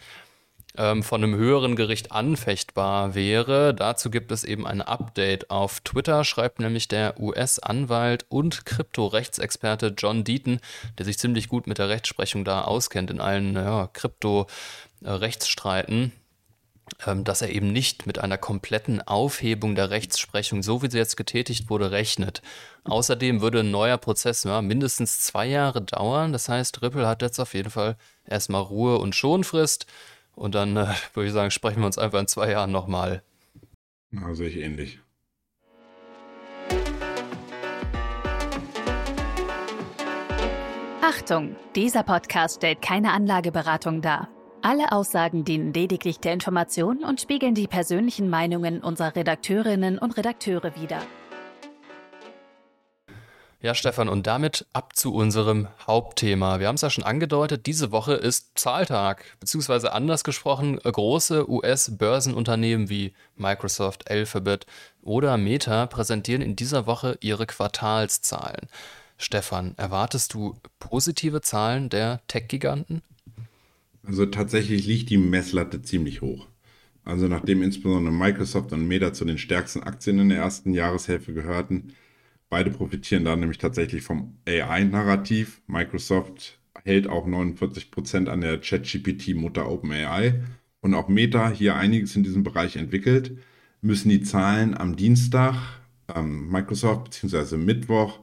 [0.77, 3.75] ähm, von einem höheren Gericht anfechtbar wäre.
[3.75, 10.25] Dazu gibt es eben ein Update auf Twitter, schreibt nämlich der US-Anwalt und Kryptorechtsexperte John
[10.25, 10.61] Deaton,
[10.99, 16.13] der sich ziemlich gut mit der Rechtsprechung da auskennt in allen ja, Krypto-Rechtsstreiten
[17.07, 21.17] ähm, dass er eben nicht mit einer kompletten Aufhebung der Rechtsprechung, so wie sie jetzt
[21.17, 22.43] getätigt wurde, rechnet.
[22.85, 26.33] Außerdem würde ein neuer Prozess ja, mindestens zwei Jahre dauern.
[26.33, 29.87] Das heißt, Ripple hat jetzt auf jeden Fall erstmal Ruhe und Schonfrist.
[30.41, 33.23] Und dann äh, würde ich sagen, sprechen wir uns einfach in zwei Jahren nochmal.
[34.11, 34.99] Na, sehe ich ähnlich.
[41.03, 44.31] Achtung, dieser Podcast stellt keine Anlageberatung dar.
[44.63, 50.75] Alle Aussagen dienen lediglich der Information und spiegeln die persönlichen Meinungen unserer Redakteurinnen und Redakteure
[50.75, 51.03] wider.
[53.63, 56.61] Ja, Stefan, und damit ab zu unserem Hauptthema.
[56.61, 62.89] Wir haben es ja schon angedeutet, diese Woche ist Zahltag, beziehungsweise anders gesprochen, große US-Börsenunternehmen
[62.89, 64.65] wie Microsoft, Alphabet
[65.03, 68.67] oder Meta präsentieren in dieser Woche ihre Quartalszahlen.
[69.19, 73.03] Stefan, erwartest du positive Zahlen der Tech-Giganten?
[74.03, 76.47] Also tatsächlich liegt die Messlatte ziemlich hoch.
[77.05, 81.93] Also nachdem insbesondere Microsoft und Meta zu den stärksten Aktien in der ersten Jahreshälfte gehörten,
[82.51, 85.63] Beide profitieren da nämlich tatsächlich vom AI-Narrativ.
[85.69, 90.43] Microsoft hält auch 49% an der ChatGPT-Mutter OpenAI.
[90.81, 93.39] Und auch Meta hier einiges in diesem Bereich entwickelt,
[93.83, 95.55] müssen die Zahlen am Dienstag,
[96.15, 97.57] ähm, Microsoft bzw.
[97.57, 98.19] Mittwoch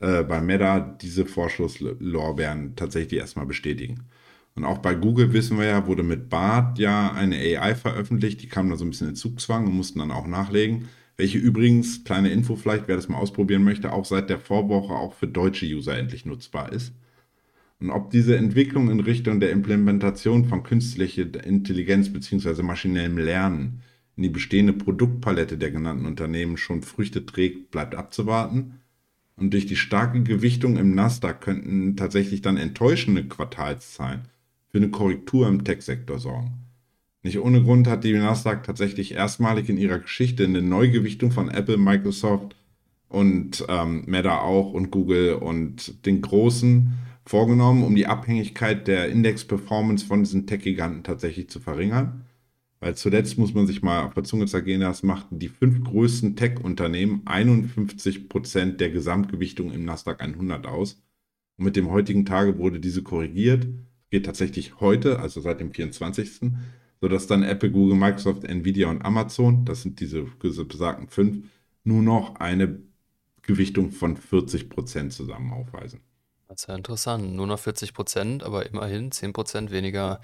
[0.00, 4.04] äh, bei Meta diese Vorschusslorbeeren tatsächlich erstmal bestätigen.
[4.56, 8.48] Und auch bei Google wissen wir ja, wurde mit BART ja eine AI veröffentlicht, die
[8.48, 10.88] kam da so ein bisschen in Zugzwang und mussten dann auch nachlegen.
[11.20, 15.12] Welche übrigens, kleine Info vielleicht, wer das mal ausprobieren möchte, auch seit der Vorwoche auch
[15.12, 16.94] für deutsche User endlich nutzbar ist.
[17.78, 22.62] Und ob diese Entwicklung in Richtung der Implementation von künstlicher Intelligenz bzw.
[22.62, 23.82] maschinellem Lernen
[24.16, 28.80] in die bestehende Produktpalette der genannten Unternehmen schon Früchte trägt, bleibt abzuwarten.
[29.36, 34.22] Und durch die starke Gewichtung im Nasdaq könnten tatsächlich dann enttäuschende Quartalszahlen
[34.70, 36.69] für eine Korrektur im Tech-Sektor sorgen.
[37.22, 41.76] Nicht ohne Grund hat die Nasdaq tatsächlich erstmalig in ihrer Geschichte eine Neugewichtung von Apple,
[41.76, 42.56] Microsoft
[43.08, 46.92] und ähm, Meta auch und Google und den großen
[47.26, 52.24] vorgenommen, um die Abhängigkeit der Index-Performance von diesen Tech-Giganten tatsächlich zu verringern.
[52.80, 56.34] Weil zuletzt muss man sich mal auf der Zunge zergehen, das machten die fünf größten
[56.36, 61.02] Tech-Unternehmen 51% der Gesamtgewichtung im Nasdaq 100 aus.
[61.58, 63.66] Und mit dem heutigen Tage wurde diese korrigiert
[64.10, 66.50] geht tatsächlich heute, also seit dem 24.,
[67.00, 71.46] sodass dann Apple, Google, Microsoft, Nvidia und Amazon, das sind diese besagten fünf,
[71.84, 72.80] nur noch eine
[73.42, 76.00] Gewichtung von 40 Prozent zusammen aufweisen.
[76.48, 77.34] Das ist ja interessant.
[77.34, 80.20] Nur noch 40 Prozent, aber immerhin 10 Prozent weniger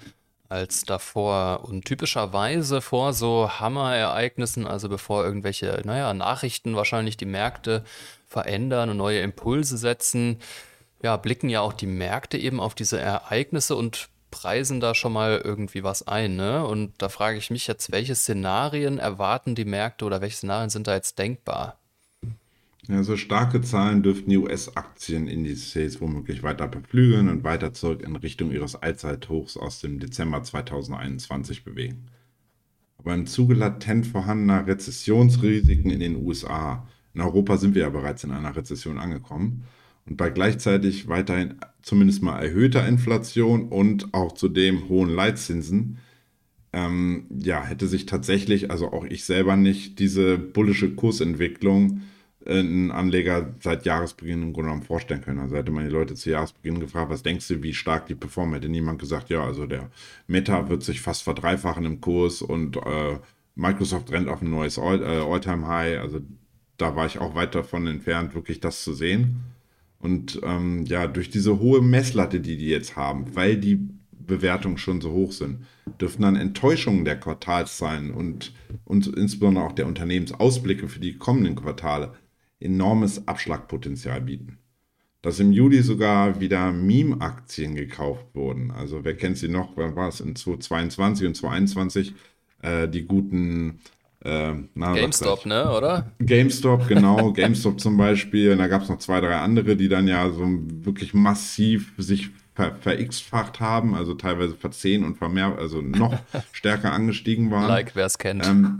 [0.49, 1.65] als davor.
[1.65, 7.83] Und typischerweise vor so Hammerereignissen, also bevor irgendwelche, naja, Nachrichten wahrscheinlich die Märkte
[8.27, 10.39] verändern und neue Impulse setzen,
[11.01, 15.41] ja, blicken ja auch die Märkte eben auf diese Ereignisse und preisen da schon mal
[15.43, 16.35] irgendwie was ein.
[16.35, 16.65] Ne?
[16.65, 20.87] Und da frage ich mich jetzt, welche Szenarien erwarten die Märkte oder welche Szenarien sind
[20.87, 21.79] da jetzt denkbar?
[22.87, 28.51] Ja, so starke Zahlen dürften die US-Aktienindizes womöglich weiter beflügeln und weiter zurück in Richtung
[28.51, 32.05] ihres Allzeithochs aus dem Dezember 2021 bewegen.
[32.97, 38.23] Aber im Zuge latent vorhandener Rezessionsrisiken in den USA, in Europa sind wir ja bereits
[38.23, 39.65] in einer Rezession angekommen,
[40.07, 45.97] und bei gleichzeitig weiterhin zumindest mal erhöhter Inflation und auch zudem hohen Leitzinsen,
[46.73, 52.01] ähm, ja, hätte sich tatsächlich, also auch ich selber nicht, diese bullische Kursentwicklung
[52.45, 55.39] äh, ein Anleger seit Jahresbeginn im Grunde genommen vorstellen können.
[55.39, 58.55] Also hätte man die Leute zu Jahresbeginn gefragt, was denkst du, wie stark die performen,
[58.55, 59.89] hätte niemand gesagt, ja, also der
[60.27, 63.17] Meta wird sich fast verdreifachen im Kurs und äh,
[63.55, 65.99] Microsoft rennt auf ein neues All, äh, All-Time-High.
[65.99, 66.19] Also
[66.77, 69.56] da war ich auch weit davon entfernt, wirklich das zu sehen.
[70.07, 75.01] Und ähm, ja, durch diese hohe Messlatte, die die jetzt haben, weil die Bewertungen schon
[75.01, 75.65] so hoch sind,
[75.99, 78.53] dürfen dann Enttäuschungen der Quartalszahlen und,
[78.85, 82.13] und insbesondere auch der Unternehmensausblicke für die kommenden Quartale
[82.61, 84.59] enormes Abschlagpotenzial bieten.
[85.21, 88.71] Dass im Juli sogar wieder Meme-Aktien gekauft wurden.
[88.71, 92.13] Also wer kennt sie noch, wann war es in 2022 und 2021,
[92.61, 93.81] äh, die guten
[94.23, 96.11] äh, na, GameStop, ne, oder?
[96.19, 97.31] GameStop, genau.
[97.33, 98.51] GameStop zum Beispiel.
[98.51, 100.43] Und da gab es noch zwei, drei andere, die dann ja so
[100.83, 102.97] wirklich massiv sich ver, ver
[103.59, 106.17] haben, also teilweise verzehn und vermehrt, also noch
[106.51, 107.67] stärker angestiegen waren.
[107.67, 108.45] Like, wer es kennt.
[108.45, 108.79] Ähm,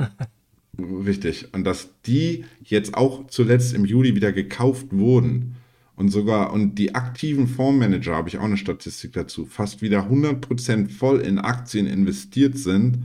[1.06, 1.54] richtig.
[1.54, 5.56] Und dass die jetzt auch zuletzt im Juli wieder gekauft wurden
[5.96, 10.90] und sogar, und die aktiven Fondsmanager, habe ich auch eine Statistik dazu, fast wieder 100%
[10.90, 13.00] voll in Aktien investiert sind,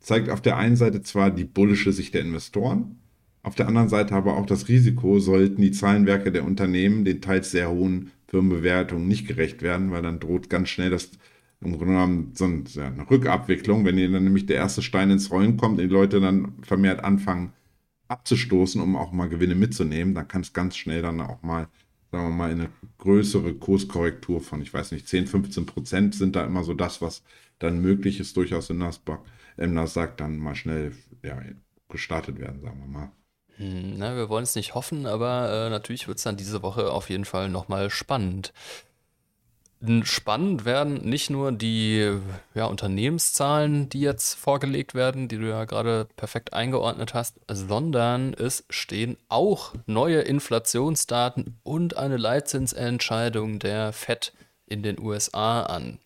[0.00, 2.98] zeigt auf der einen Seite zwar die bullische Sicht der Investoren,
[3.42, 7.50] auf der anderen Seite aber auch das Risiko, sollten die Zahlenwerke der Unternehmen den teils
[7.50, 11.10] sehr hohen Firmenbewertungen nicht gerecht werden, weil dann droht ganz schnell das
[11.60, 15.80] im Grunde genommen so eine Rückabwicklung, wenn dann nämlich der erste Stein ins Rollen kommt
[15.80, 17.52] die Leute dann vermehrt anfangen
[18.08, 21.68] abzustoßen, um auch mal Gewinne mitzunehmen, dann kann es ganz schnell dann auch mal,
[22.10, 26.44] sagen wir mal, eine größere Kurskorrektur von, ich weiß nicht, 10, 15 Prozent sind da
[26.44, 27.22] immer so das, was
[27.58, 29.20] dann möglich ist, durchaus in Nasdaq
[29.58, 30.92] im Nasdaq dann mal schnell
[31.22, 31.40] ja,
[31.88, 33.12] gestartet werden, sagen wir mal.
[33.56, 36.92] Hm, na, wir wollen es nicht hoffen, aber äh, natürlich wird es dann diese Woche
[36.92, 38.52] auf jeden Fall nochmal spannend.
[40.02, 42.18] Spannend werden nicht nur die
[42.52, 48.64] ja, Unternehmenszahlen, die jetzt vorgelegt werden, die du ja gerade perfekt eingeordnet hast, sondern es
[48.70, 54.32] stehen auch neue Inflationsdaten und eine Leitzinsentscheidung der FED
[54.66, 56.00] in den USA an.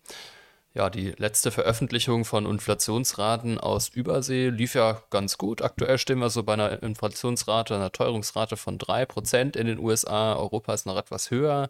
[0.75, 5.61] Ja, die letzte Veröffentlichung von Inflationsraten aus Übersee lief ja ganz gut.
[5.61, 10.35] Aktuell stehen wir so bei einer Inflationsrate, einer Teuerungsrate von 3% in den USA.
[10.35, 11.69] Europa ist noch etwas höher.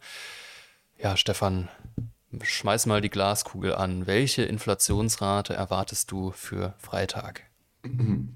[0.97, 1.67] Ja, Stefan,
[2.41, 4.07] schmeiß mal die Glaskugel an.
[4.07, 7.43] Welche Inflationsrate erwartest du für Freitag?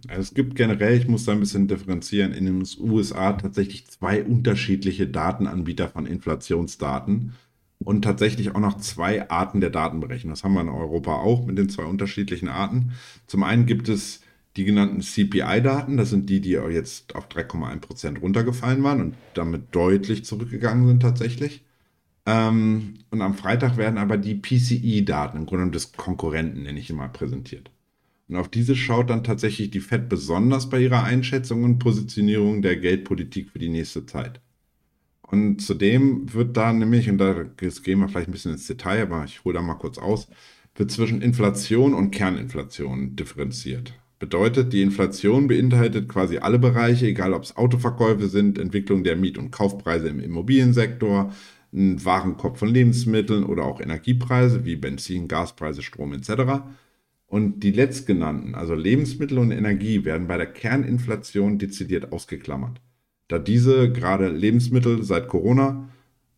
[0.09, 4.21] Also es gibt generell, ich muss da ein bisschen differenzieren, in den USA tatsächlich zwei
[4.21, 7.33] unterschiedliche Datenanbieter von Inflationsdaten
[7.87, 10.33] und tatsächlich auch noch zwei Arten der Datenberechnung.
[10.33, 12.91] Das haben wir in Europa auch mit den zwei unterschiedlichen Arten.
[13.27, 14.19] Zum einen gibt es
[14.57, 19.73] die genannten CPI-Daten, das sind die, die jetzt auf 3,1 Prozent runtergefallen waren und damit
[19.73, 21.63] deutlich zurückgegangen sind tatsächlich.
[22.25, 27.07] Ähm, und am Freitag werden aber die PCI-Daten, im Grunde des Konkurrenten, nenne ich immer,
[27.07, 27.71] präsentiert.
[28.27, 32.75] Und auf diese schaut dann tatsächlich die FED besonders bei ihrer Einschätzung und Positionierung der
[32.75, 34.41] Geldpolitik für die nächste Zeit.
[35.27, 39.25] Und zudem wird da nämlich, und da gehen wir vielleicht ein bisschen ins Detail, aber
[39.25, 40.29] ich hole da mal kurz aus,
[40.75, 43.93] wird zwischen Inflation und Kerninflation differenziert.
[44.19, 49.37] Bedeutet, die Inflation beinhaltet quasi alle Bereiche, egal ob es Autoverkäufe sind, Entwicklung der Miet-
[49.37, 51.33] und Kaufpreise im Immobiliensektor,
[51.73, 56.63] ein Warenkorb von Lebensmitteln oder auch Energiepreise wie Benzin, Gaspreise, Strom etc.
[57.27, 62.81] Und die letztgenannten, also Lebensmittel und Energie, werden bei der Kerninflation dezidiert ausgeklammert.
[63.27, 65.89] Da diese gerade Lebensmittel seit Corona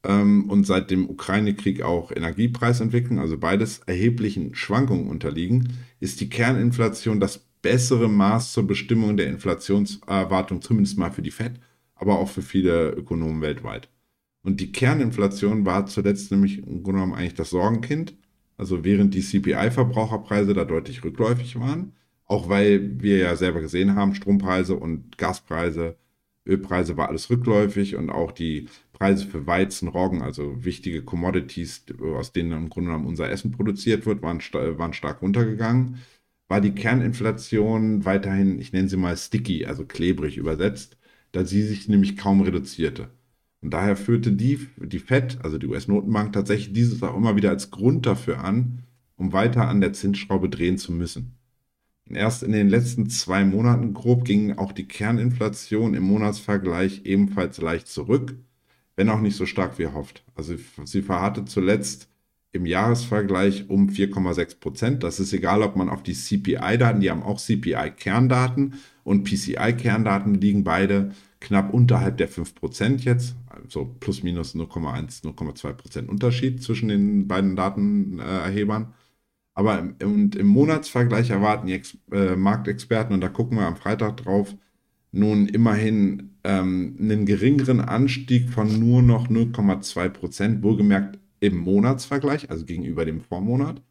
[0.04, 7.20] ähm, und seit dem Ukraine-Krieg auch Energiepreisentwicklung, also beides erheblichen Schwankungen unterliegen, ist die Kerninflation
[7.20, 11.60] das bessere Maß zur Bestimmung der Inflationserwartung, zumindest mal für die FED,
[11.96, 13.90] aber auch für viele Ökonomen weltweit.
[14.42, 18.16] Und die Kerninflation war zuletzt nämlich im Grunde genommen eigentlich das Sorgenkind.
[18.58, 21.94] Also während die CPI-Verbraucherpreise da deutlich rückläufig waren,
[22.26, 25.98] auch weil wir ja selber gesehen haben, Strompreise und Gaspreise,
[26.50, 32.34] Ölpreise war alles rückläufig und auch die Preise für Weizen, Roggen, also wichtige Commodities, aus
[32.34, 36.00] denen im Grunde genommen unser Essen produziert wird, waren, waren stark runtergegangen
[36.50, 40.98] war die Kerninflation weiterhin, ich nenne sie mal sticky, also klebrig übersetzt,
[41.32, 43.10] da sie sich nämlich kaum reduzierte.
[43.62, 47.72] Und daher führte die, die FED, also die US-Notenbank, tatsächlich dieses auch immer wieder als
[47.72, 48.84] Grund dafür an,
[49.16, 51.39] um weiter an der Zinsschraube drehen zu müssen.
[52.10, 57.88] Erst in den letzten zwei Monaten grob ging auch die Kerninflation im Monatsvergleich ebenfalls leicht
[57.88, 58.36] zurück,
[58.96, 60.24] wenn auch nicht so stark wie erhofft.
[60.36, 62.10] Also sie verharrte zuletzt
[62.52, 65.04] im Jahresvergleich um 4,6 Prozent.
[65.04, 70.64] Das ist egal, ob man auf die CPI-Daten, die haben auch CPI-Kerndaten und PCI-Kerndaten liegen
[70.64, 76.90] beide knapp unterhalb der 5 Prozent jetzt, also plus minus 0,1, 0,2 Prozent Unterschied zwischen
[76.90, 78.94] den beiden Datenerhebern.
[79.54, 83.76] Aber im, und im Monatsvergleich erwarten die Ex äh, Marktexperten, und da gucken wir am
[83.76, 84.56] Freitag drauf,
[85.12, 92.66] nun immerhin ähm, einen geringeren Anstieg von nur noch 0,2 Prozent, wohlgemerkt im Monatsvergleich, also
[92.66, 93.82] gegenüber dem Vormonat.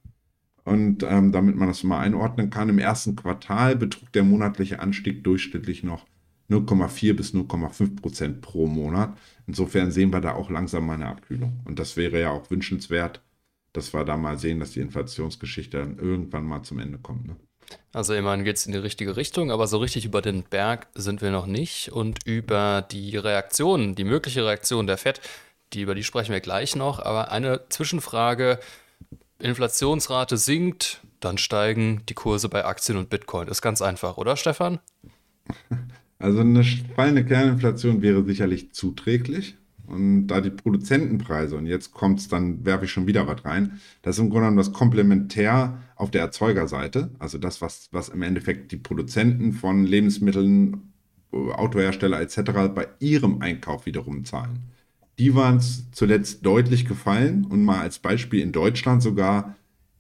[0.64, 5.25] Und ähm, damit man das mal einordnen kann, im ersten Quartal betrug der monatliche Anstieg
[5.25, 6.05] durchschnittlich noch
[6.51, 9.16] 0,4 bis 0,5 Prozent pro Monat.
[9.47, 11.61] Insofern sehen wir da auch langsam mal eine Abkühlung.
[11.64, 13.23] Und das wäre ja auch wünschenswert,
[13.73, 17.27] dass wir da mal sehen, dass die Inflationsgeschichte dann irgendwann mal zum Ende kommt.
[17.27, 17.37] Ne?
[17.93, 21.21] Also immerhin geht es in die richtige Richtung, aber so richtig über den Berg sind
[21.23, 21.93] wir noch nicht.
[21.93, 25.21] Und über die Reaktion, die mögliche Reaktion der FED,
[25.73, 26.99] die, über die sprechen wir gleich noch.
[26.99, 28.59] Aber eine Zwischenfrage:
[29.39, 33.49] Inflationsrate sinkt, dann steigen die Kurse bei Aktien und Bitcoin.
[33.49, 34.81] Ist ganz einfach, oder Stefan?
[36.21, 36.65] Also eine
[36.97, 39.57] fallende Kerninflation wäre sicherlich zuträglich.
[39.88, 43.81] Und da die Produzentenpreise, und jetzt kommt es dann, werfe ich schon wieder was rein,
[44.03, 48.22] das ist im Grunde genommen das Komplementär auf der Erzeugerseite, also das, was, was im
[48.22, 50.92] Endeffekt die Produzenten von Lebensmitteln,
[51.33, 52.40] Autohersteller etc.
[52.74, 54.61] bei ihrem Einkauf wiederum zahlen
[55.18, 59.57] die waren zuletzt deutlich gefallen und mal als Beispiel in Deutschland sogar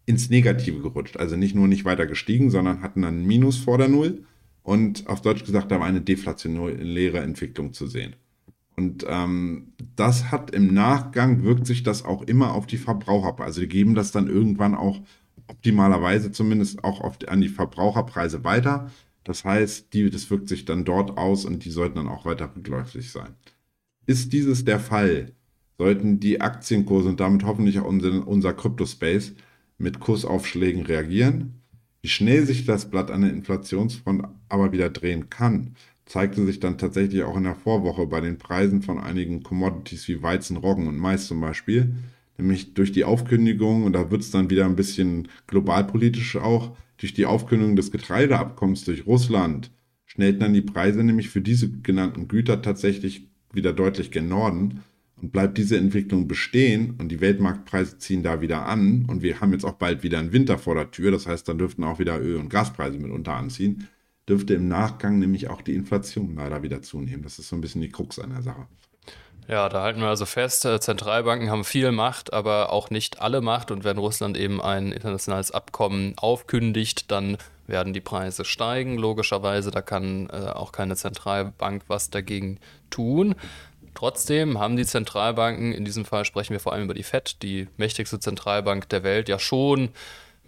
[0.06, 1.16] ins Negative gerutscht.
[1.16, 4.24] Also nicht nur nicht weiter gestiegen, sondern hatten dann ein Minus vor der Null.
[4.62, 8.14] Und auf Deutsch gesagt, da war eine deflationäre Entwicklung zu sehen.
[8.78, 13.42] Und ähm, das hat im Nachgang, wirkt sich das auch immer auf die Verbraucher.
[13.42, 15.00] Also die geben das dann irgendwann auch
[15.48, 18.88] optimalerweise zumindest auch auf, an die Verbraucherpreise weiter.
[19.24, 22.52] Das heißt, die, das wirkt sich dann dort aus und die sollten dann auch weiter
[22.54, 23.34] rückläufig sein.
[24.06, 25.32] Ist dieses der Fall,
[25.76, 29.34] sollten die Aktienkurse und damit hoffentlich auch unser, unser Kryptospace
[29.76, 31.62] mit Kursaufschlägen reagieren.
[32.00, 35.74] Wie schnell sich das Blatt an der Inflationsfront aber wieder drehen kann,
[36.08, 40.22] zeigte sich dann tatsächlich auch in der Vorwoche bei den Preisen von einigen Commodities wie
[40.22, 41.94] Weizen, Roggen und Mais zum Beispiel.
[42.38, 47.12] Nämlich durch die Aufkündigung, und da wird es dann wieder ein bisschen globalpolitisch auch, durch
[47.12, 49.70] die Aufkündigung des Getreideabkommens durch Russland
[50.06, 54.80] schnellten dann die Preise nämlich für diese genannten Güter tatsächlich wieder deutlich gen Norden.
[55.20, 59.52] Und bleibt diese Entwicklung bestehen und die Weltmarktpreise ziehen da wieder an und wir haben
[59.52, 62.20] jetzt auch bald wieder einen Winter vor der Tür, das heißt, dann dürften auch wieder
[62.20, 63.88] Öl- und Gaspreise mitunter anziehen,
[64.28, 67.22] dürfte im Nachgang nämlich auch die Inflation leider wieder zunehmen.
[67.22, 68.66] Das ist so ein bisschen die Krux an der Sache.
[69.48, 73.40] Ja, da halten wir also fest, äh, Zentralbanken haben viel Macht, aber auch nicht alle
[73.40, 73.70] Macht.
[73.70, 78.98] Und wenn Russland eben ein internationales Abkommen aufkündigt, dann werden die Preise steigen.
[78.98, 82.60] Logischerweise, da kann äh, auch keine Zentralbank was dagegen
[82.90, 83.34] tun.
[83.94, 87.68] Trotzdem haben die Zentralbanken, in diesem Fall sprechen wir vor allem über die FED, die
[87.78, 89.88] mächtigste Zentralbank der Welt, ja schon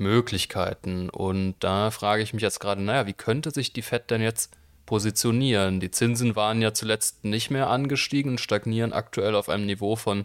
[0.01, 1.09] Möglichkeiten.
[1.09, 4.53] Und da frage ich mich jetzt gerade, naja, wie könnte sich die FED denn jetzt
[4.87, 5.79] positionieren?
[5.79, 10.25] Die Zinsen waren ja zuletzt nicht mehr angestiegen und stagnieren aktuell auf einem Niveau von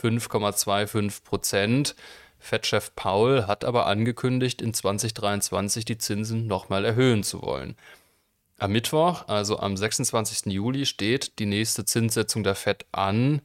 [0.00, 1.96] 5,25 Prozent.
[2.38, 7.76] Fed-Chef Paul hat aber angekündigt, in 2023 die Zinsen nochmal erhöhen zu wollen.
[8.58, 10.52] Am Mittwoch, also am 26.
[10.52, 13.40] Juli, steht die nächste Zinssetzung der Fed an.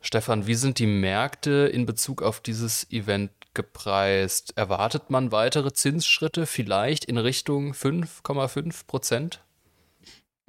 [0.00, 4.52] Stefan, wie sind die Märkte in Bezug auf dieses Event gepreist?
[4.56, 9.44] Erwartet man weitere Zinsschritte vielleicht in Richtung 5,5 Prozent?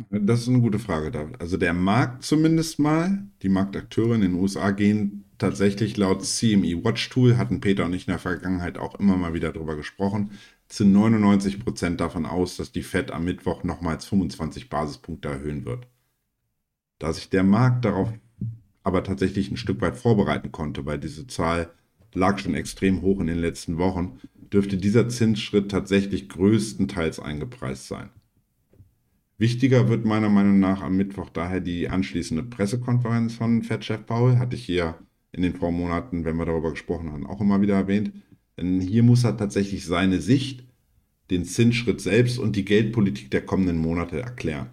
[0.10, 1.40] Das ist eine gute Frage, David.
[1.40, 7.10] Also der Markt zumindest mal, die Marktakteure in den USA gehen tatsächlich laut CME Watch
[7.10, 10.32] Tool, hatten Peter und ich in der Vergangenheit auch immer mal wieder darüber gesprochen,
[10.68, 15.88] zu 99 Prozent davon aus, dass die Fed am Mittwoch nochmals 25 Basispunkte erhöhen wird.
[17.00, 18.12] Da sich der Markt darauf
[18.84, 21.72] aber tatsächlich ein Stück weit vorbereiten konnte, weil diese Zahl
[22.16, 24.20] lag schon extrem hoch in den letzten Wochen,
[24.52, 28.10] dürfte dieser Zinsschritt tatsächlich größtenteils eingepreist sein.
[29.38, 34.38] Wichtiger wird meiner Meinung nach am Mittwoch daher die anschließende Pressekonferenz von Fed-Chef Paul.
[34.38, 34.96] Hatte ich hier
[35.34, 38.14] in den Vormonaten, wenn wir darüber gesprochen haben, auch immer wieder erwähnt.
[38.58, 40.64] Denn hier muss er tatsächlich seine Sicht,
[41.30, 44.70] den Zinsschritt selbst und die Geldpolitik der kommenden Monate erklären.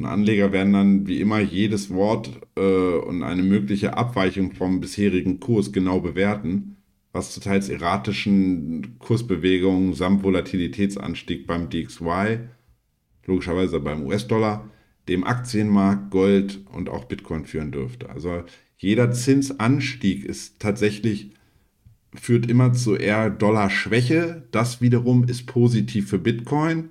[0.00, 5.40] Und Anleger werden dann wie immer jedes Wort äh, und eine mögliche Abweichung vom bisherigen
[5.40, 6.78] Kurs genau bewerten,
[7.12, 12.38] was zu teils erratischen Kursbewegungen samt Volatilitätsanstieg beim DXY
[13.26, 14.70] logischerweise beim US-Dollar,
[15.06, 18.08] dem Aktienmarkt, Gold und auch Bitcoin führen dürfte.
[18.08, 18.44] Also
[18.78, 21.32] jeder Zinsanstieg ist tatsächlich
[22.14, 24.48] führt immer zu eher Dollarschwäche.
[24.50, 26.88] Das wiederum ist positiv für Bitcoin.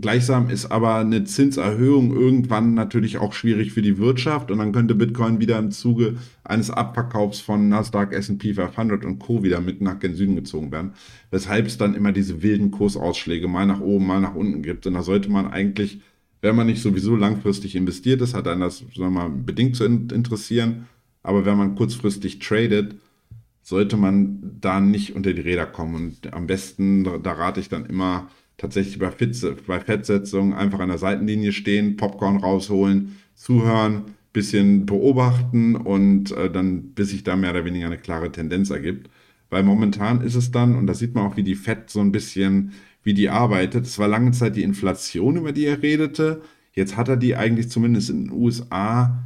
[0.00, 4.94] Gleichsam ist aber eine Zinserhöhung irgendwann natürlich auch schwierig für die Wirtschaft und dann könnte
[4.94, 9.42] Bitcoin wieder im Zuge eines Abverkaufs von Nasdaq, S&P 500 und Co.
[9.42, 10.92] wieder mit nach gen Süden gezogen werden,
[11.30, 14.86] weshalb es dann immer diese wilden Kursausschläge mal nach oben, mal nach unten gibt.
[14.86, 16.00] Und da sollte man eigentlich,
[16.42, 19.84] wenn man nicht sowieso langfristig investiert ist, hat einen das sagen wir mal, bedingt zu
[19.84, 20.86] interessieren,
[21.22, 22.94] aber wenn man kurzfristig tradet,
[23.62, 25.94] sollte man da nicht unter die Räder kommen.
[25.94, 30.90] Und am besten, da rate ich dann immer, tatsächlich bei, Fitze, bei Fettsetzung einfach an
[30.90, 37.50] der Seitenlinie stehen, Popcorn rausholen, zuhören, bisschen beobachten und äh, dann, bis sich da mehr
[37.50, 39.08] oder weniger eine klare Tendenz ergibt.
[39.48, 42.12] Weil momentan ist es dann, und da sieht man auch, wie die Fett so ein
[42.12, 43.86] bisschen, wie die arbeitet.
[43.86, 46.42] Es war lange Zeit die Inflation, über die er redete.
[46.74, 49.24] Jetzt hat er die eigentlich zumindest in den USA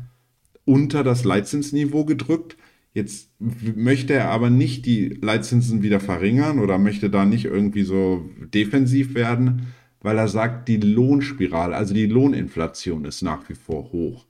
[0.65, 2.57] unter das Leitzinsniveau gedrückt.
[2.95, 8.29] Jetzt möchte er aber nicht die Leitzinsen wieder verringern oder möchte da nicht irgendwie so
[8.53, 9.69] defensiv werden,
[10.01, 14.27] weil er sagt, die Lohnspirale, also die Lohninflation ist nach wie vor hoch.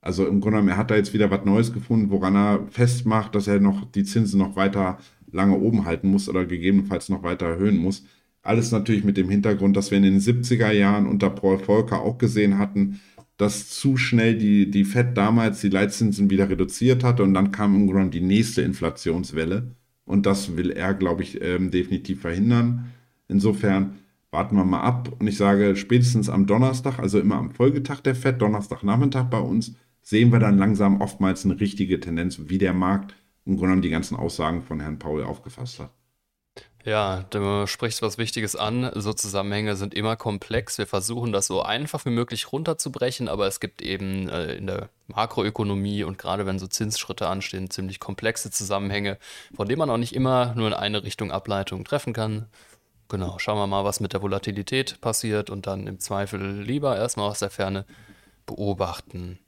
[0.00, 3.34] Also im Grunde genommen, er hat da jetzt wieder was Neues gefunden, woran er festmacht,
[3.34, 4.98] dass er noch die Zinsen noch weiter
[5.30, 8.04] lange oben halten muss oder gegebenenfalls noch weiter erhöhen muss.
[8.42, 12.16] Alles natürlich mit dem Hintergrund, dass wir in den 70er Jahren unter Paul Volcker auch
[12.16, 13.00] gesehen hatten,
[13.40, 17.74] dass zu schnell die, die FED damals die Leitzinsen wieder reduziert hatte und dann kam
[17.74, 19.74] im Grunde die nächste Inflationswelle.
[20.04, 22.92] Und das will er, glaube ich, ähm, definitiv verhindern.
[23.28, 23.94] Insofern
[24.30, 25.16] warten wir mal ab.
[25.18, 29.74] Und ich sage, spätestens am Donnerstag, also immer am Folgetag der FED, Donnerstagnachmittag bei uns,
[30.02, 33.14] sehen wir dann langsam oftmals eine richtige Tendenz, wie der Markt
[33.46, 35.92] im Grunde genommen die ganzen Aussagen von Herrn Paul aufgefasst hat.
[36.84, 38.90] Ja, du sprichst was Wichtiges an.
[38.94, 40.78] So Zusammenhänge sind immer komplex.
[40.78, 44.88] Wir versuchen das so einfach wie möglich runterzubrechen, aber es gibt eben äh, in der
[45.08, 49.18] Makroökonomie und gerade wenn so Zinsschritte anstehen, ziemlich komplexe Zusammenhänge,
[49.54, 52.46] von denen man auch nicht immer nur in eine Richtung Ableitung treffen kann.
[53.08, 57.28] Genau, schauen wir mal, was mit der Volatilität passiert und dann im Zweifel lieber erstmal
[57.28, 57.84] aus der Ferne
[58.46, 59.38] beobachten.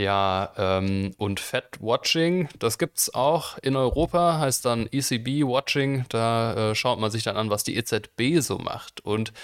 [0.00, 6.06] Ja, ähm, und Fed Watching, das gibt es auch in Europa, heißt dann ECB Watching.
[6.08, 9.04] Da äh, schaut man sich dann an, was die EZB so macht.
[9.04, 9.34] Und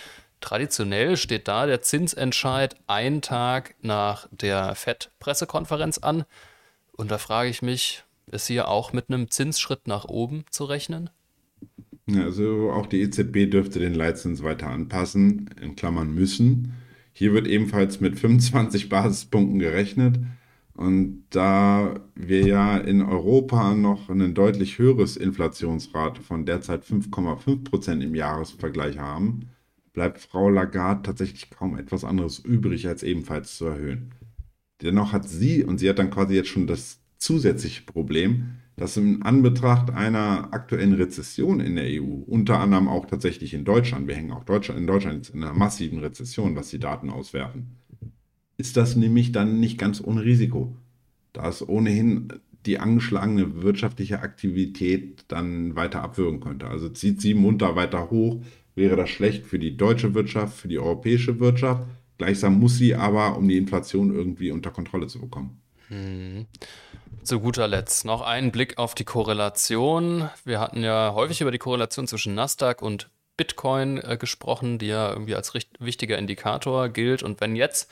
[0.40, 6.24] traditionell steht da der Zinsentscheid einen Tag nach der Fed-Pressekonferenz an.
[6.93, 11.11] Und da frage ich mich, ist hier auch mit einem Zinsschritt nach oben zu rechnen?
[12.14, 16.72] Also auch die EZB dürfte den Leitzins weiter anpassen, in Klammern müssen.
[17.12, 20.18] Hier wird ebenfalls mit 25 Basispunkten gerechnet.
[20.77, 28.03] Und da wir ja in Europa noch eine deutlich höheres Inflationsrate von derzeit 5,5 Prozent
[28.03, 29.49] im Jahresvergleich haben,
[29.95, 34.14] bleibt Frau Lagarde tatsächlich kaum etwas anderes übrig, als ebenfalls zu erhöhen.
[34.83, 39.22] Dennoch hat sie, und sie hat dann quasi jetzt schon das zusätzliche Problem, dass in
[39.22, 44.33] Anbetracht einer aktuellen Rezession in der EU, unter anderem auch tatsächlich in Deutschland, wir hängen
[44.33, 47.77] auch Deutschland, in Deutschland in einer massiven Rezession, was die Daten auswerfen,
[48.59, 50.75] ist das nämlich dann nicht ganz ohne Risiko.
[51.33, 52.29] Da es ohnehin
[52.65, 56.67] die angeschlagene wirtschaftliche Aktivität dann weiter abwürgen könnte.
[56.67, 58.43] Also zieht sie munter weiter hoch,
[58.75, 61.85] wäre das schlecht für die deutsche Wirtschaft, für die europäische Wirtschaft.
[62.19, 65.61] Gleichsam muss sie aber, um die Inflation irgendwie unter Kontrolle zu bekommen.
[65.89, 66.47] Hm.
[67.23, 70.29] Zu guter Letzt noch ein Blick auf die Korrelation.
[70.45, 75.11] Wir hatten ja häufig über die Korrelation zwischen Nasdaq und Bitcoin äh, gesprochen, die ja
[75.11, 77.23] irgendwie als wichtiger Indikator gilt.
[77.23, 77.91] Und wenn jetzt,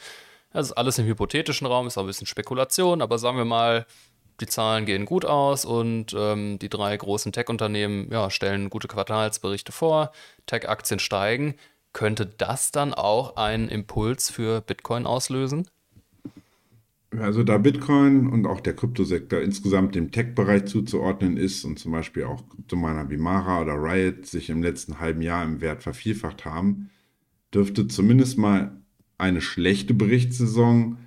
[0.55, 3.87] das ist alles im hypothetischen Raum, ist auch ein bisschen Spekulation, aber sagen wir mal,
[4.41, 9.73] die Zahlen gehen gut aus und ähm, die drei großen Tech-Unternehmen ja, stellen gute Quartalsberichte
[9.73, 10.13] vor,
[10.47, 11.55] Tech-Aktien steigen.
[11.93, 15.69] Könnte das dann auch einen Impuls für Bitcoin auslösen?
[17.11, 22.25] Also da Bitcoin und auch der Kryptosektor insgesamt dem Tech-Bereich zuzuordnen ist und zum Beispiel
[22.25, 26.91] auch Kryptominer wie Mara oder Riot sich im letzten halben Jahr im Wert vervielfacht haben,
[27.53, 28.84] dürfte zumindest mal
[29.19, 30.99] eine schlechte Berichtssaison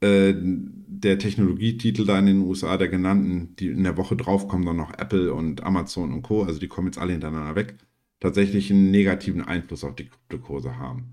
[0.00, 4.66] äh, der Technologietitel da in den USA, der genannten, die in der Woche drauf kommen
[4.66, 7.74] dann noch Apple und Amazon und Co., also die kommen jetzt alle hintereinander weg,
[8.20, 11.12] tatsächlich einen negativen Einfluss auf die Kryptokurse haben.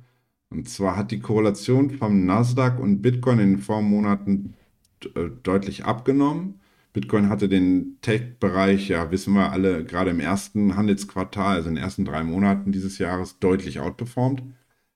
[0.50, 4.54] Und zwar hat die Korrelation vom Nasdaq und Bitcoin in den Vormonaten
[5.16, 6.60] äh, deutlich abgenommen.
[6.94, 11.84] Bitcoin hatte den Tech-Bereich, ja, wissen wir alle, gerade im ersten Handelsquartal, also in den
[11.84, 14.44] ersten drei Monaten dieses Jahres, deutlich outperformed.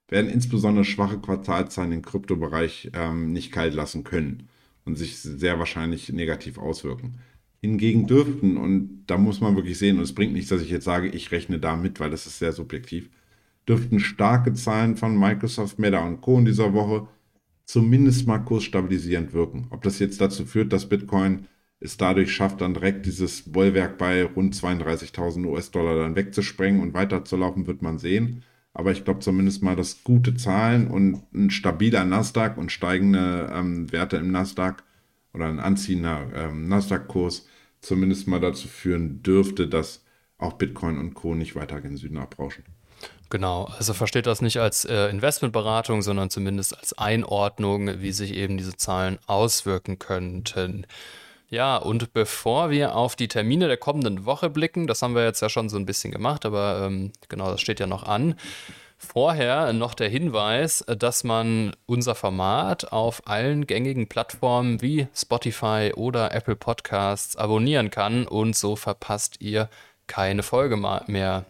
[0.08, 4.48] Werden insbesondere schwache Quartalzahlen im Kryptobereich ähm, nicht kalt lassen können
[4.84, 7.20] und sich sehr wahrscheinlich negativ auswirken.
[7.60, 10.84] Hingegen dürften, und da muss man wirklich sehen, und es bringt nichts, dass ich jetzt
[10.84, 13.10] sage, ich rechne da mit, weil das ist sehr subjektiv,
[13.68, 16.38] dürften starke Zahlen von Microsoft, Meta und Co.
[16.38, 17.08] in dieser Woche
[17.68, 19.66] zumindest mal kursstabilisierend wirken.
[19.70, 21.46] Ob das jetzt dazu führt, dass Bitcoin
[21.80, 27.66] es dadurch schafft, dann direkt dieses Bollwerk bei rund 32.000 US-Dollar dann wegzusprengen und weiterzulaufen,
[27.66, 28.42] wird man sehen.
[28.74, 33.90] Aber ich glaube zumindest mal, dass gute Zahlen und ein stabiler Nasdaq und steigende ähm,
[33.92, 34.84] Werte im Nasdaq
[35.32, 37.46] oder ein anziehender ähm, Nasdaq-Kurs
[37.80, 40.04] zumindest mal dazu führen dürfte, dass
[40.38, 41.34] auch Bitcoin und Co.
[41.34, 42.64] nicht weiter den Süden abrauschen.
[43.30, 48.56] Genau, also versteht das nicht als äh, Investmentberatung, sondern zumindest als Einordnung, wie sich eben
[48.56, 50.86] diese Zahlen auswirken könnten.
[51.50, 55.40] Ja, und bevor wir auf die Termine der kommenden Woche blicken, das haben wir jetzt
[55.40, 58.34] ja schon so ein bisschen gemacht, aber ähm, genau, das steht ja noch an.
[58.98, 66.34] Vorher noch der Hinweis, dass man unser Format auf allen gängigen Plattformen wie Spotify oder
[66.34, 69.70] Apple Podcasts abonnieren kann und so verpasst ihr
[70.08, 70.76] keine Folge
[71.06, 71.46] mehr.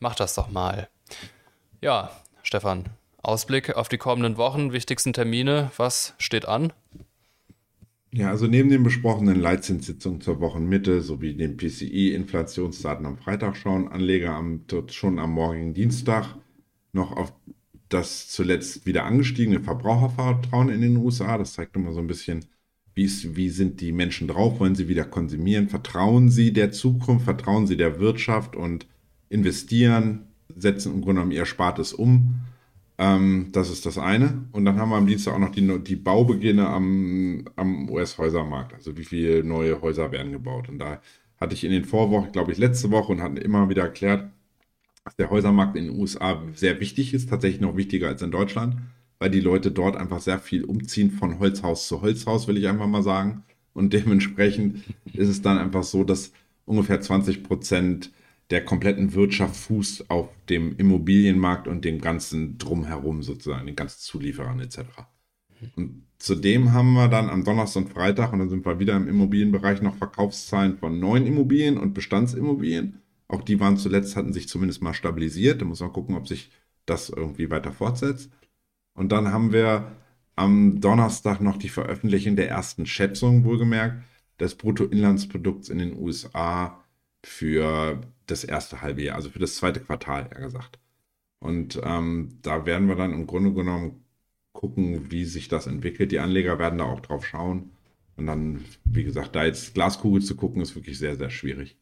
[0.00, 0.88] Macht das doch mal.
[1.80, 2.10] Ja,
[2.42, 2.86] Stefan,
[3.22, 6.72] Ausblick auf die kommenden Wochen, wichtigsten Termine, was steht an?
[8.14, 14.34] Ja, also neben den besprochenen Leitzinssitzungen zur Wochenmitte sowie den PCI-Inflationsdaten am Freitag schauen Anleger
[14.34, 16.36] am, schon am morgigen Dienstag
[16.92, 17.32] noch auf
[17.88, 21.38] das zuletzt wieder angestiegene Verbrauchervertrauen in den USA.
[21.38, 22.44] Das zeigt immer so ein bisschen,
[22.94, 27.24] wie, ist, wie sind die Menschen drauf, wollen sie wieder konsumieren, vertrauen sie der Zukunft,
[27.24, 28.86] vertrauen sie der Wirtschaft und
[29.30, 32.34] investieren, setzen im Grunde genommen ihr Spartes um.
[33.02, 34.44] Ähm, das ist das eine.
[34.52, 38.74] Und dann haben wir am Dienstag auch noch die, die Baubeginne am, am US-Häusermarkt.
[38.74, 40.68] Also wie viele neue Häuser werden gebaut.
[40.68, 41.00] Und da
[41.40, 44.30] hatte ich in den Vorwochen, glaube ich, letzte Woche und hatten immer wieder erklärt,
[45.04, 48.76] dass der Häusermarkt in den USA sehr wichtig ist, tatsächlich noch wichtiger als in Deutschland,
[49.18, 52.86] weil die Leute dort einfach sehr viel umziehen von Holzhaus zu Holzhaus, will ich einfach
[52.86, 53.42] mal sagen.
[53.74, 56.32] Und dementsprechend ist es dann einfach so, dass
[56.66, 58.12] ungefähr 20 Prozent
[58.52, 64.60] der kompletten Wirtschaft fußt auf dem Immobilienmarkt und dem ganzen Drumherum sozusagen, den ganzen Zulieferern
[64.60, 64.80] etc.
[65.74, 69.08] Und zudem haben wir dann am Donnerstag und Freitag, und dann sind wir wieder im
[69.08, 73.00] Immobilienbereich, noch Verkaufszahlen von neuen Immobilien und Bestandsimmobilien.
[73.26, 75.62] Auch die waren zuletzt, hatten sich zumindest mal stabilisiert.
[75.62, 76.50] Da muss man gucken, ob sich
[76.84, 78.30] das irgendwie weiter fortsetzt.
[78.92, 79.92] Und dann haben wir
[80.36, 84.02] am Donnerstag noch die Veröffentlichung der ersten Schätzung, wohlgemerkt,
[84.38, 86.82] des Bruttoinlandsprodukts in den USA
[87.24, 88.00] für
[88.32, 90.78] das erste halbe Jahr, also für das zweite Quartal, eher gesagt.
[91.40, 94.04] Und ähm, da werden wir dann im Grunde genommen
[94.52, 96.12] gucken, wie sich das entwickelt.
[96.12, 97.72] Die Anleger werden da auch drauf schauen.
[98.16, 101.76] Und dann, wie gesagt, da jetzt Glaskugel zu gucken, ist wirklich sehr, sehr schwierig.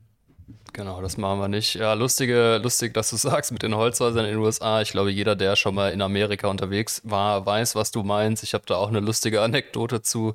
[0.73, 1.75] Genau, das machen wir nicht.
[1.75, 4.81] Ja, lustige, lustig, dass du sagst mit den Holzhäusern in den USA.
[4.81, 8.43] Ich glaube, jeder, der schon mal in Amerika unterwegs war, weiß, was du meinst.
[8.43, 10.35] Ich habe da auch eine lustige Anekdote zu.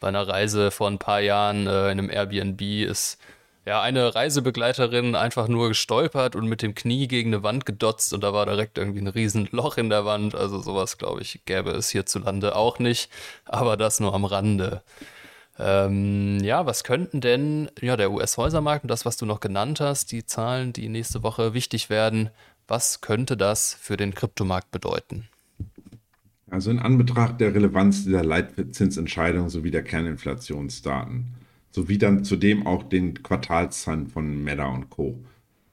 [0.00, 3.18] Bei einer Reise vor ein paar Jahren äh, in einem Airbnb ist
[3.66, 8.22] ja, eine Reisebegleiterin einfach nur gestolpert und mit dem Knie gegen eine Wand gedotzt und
[8.22, 10.34] da war direkt irgendwie ein Riesenloch in der Wand.
[10.34, 13.10] Also sowas, glaube ich, gäbe es hierzulande auch nicht.
[13.46, 14.82] Aber das nur am Rande.
[15.58, 20.12] Ähm, ja, was könnten denn ja, der US-Häusermarkt und das, was du noch genannt hast,
[20.12, 22.30] die Zahlen, die nächste Woche wichtig werden,
[22.66, 25.28] was könnte das für den Kryptomarkt bedeuten?
[26.50, 31.34] Also in Anbetracht der Relevanz dieser Leitzinsentscheidung sowie der Kerninflationsdaten,
[31.74, 35.24] sowie dann zudem auch den Quartalszahlen von Meta und Co.,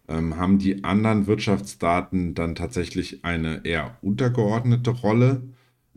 [0.08, 5.44] ähm, haben die anderen Wirtschaftsdaten dann tatsächlich eine eher untergeordnete Rolle.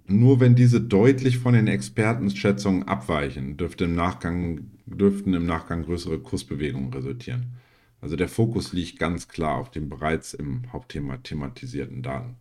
[0.06, 6.18] Nur wenn diese deutlich von den Expertenschätzungen abweichen, dürfte im Nachgang, dürften im Nachgang größere
[6.18, 7.54] Kursbewegungen resultieren.
[8.02, 12.36] Also der Fokus liegt ganz klar auf den bereits im Hauptthema thematisierten Daten.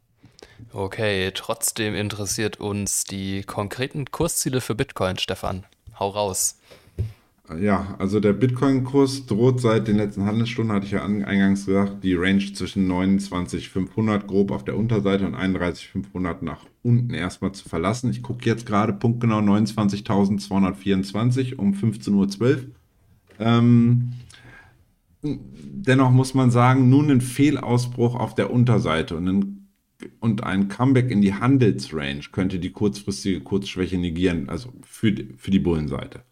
[0.73, 5.63] Okay, trotzdem interessiert uns die konkreten Kursziele für Bitcoin, Stefan.
[5.97, 6.57] Hau raus.
[7.49, 12.15] Ja, also der Bitcoin-Kurs droht seit den letzten Handelsstunden, hatte ich ja eingangs gesagt, die
[12.15, 18.11] Range zwischen 29.500 grob auf der Unterseite und 31.500 nach unten erstmal zu verlassen.
[18.11, 22.59] Ich gucke jetzt gerade punktgenau 29.224 um 15.12 Uhr.
[23.39, 24.13] Ähm,
[25.21, 29.67] dennoch muss man sagen, nun ein Fehlausbruch auf der Unterseite und ein,
[30.21, 35.59] und ein Comeback in die Handelsrange könnte die kurzfristige Kurzschwäche negieren, also für, für die
[35.59, 36.23] Bullenseite.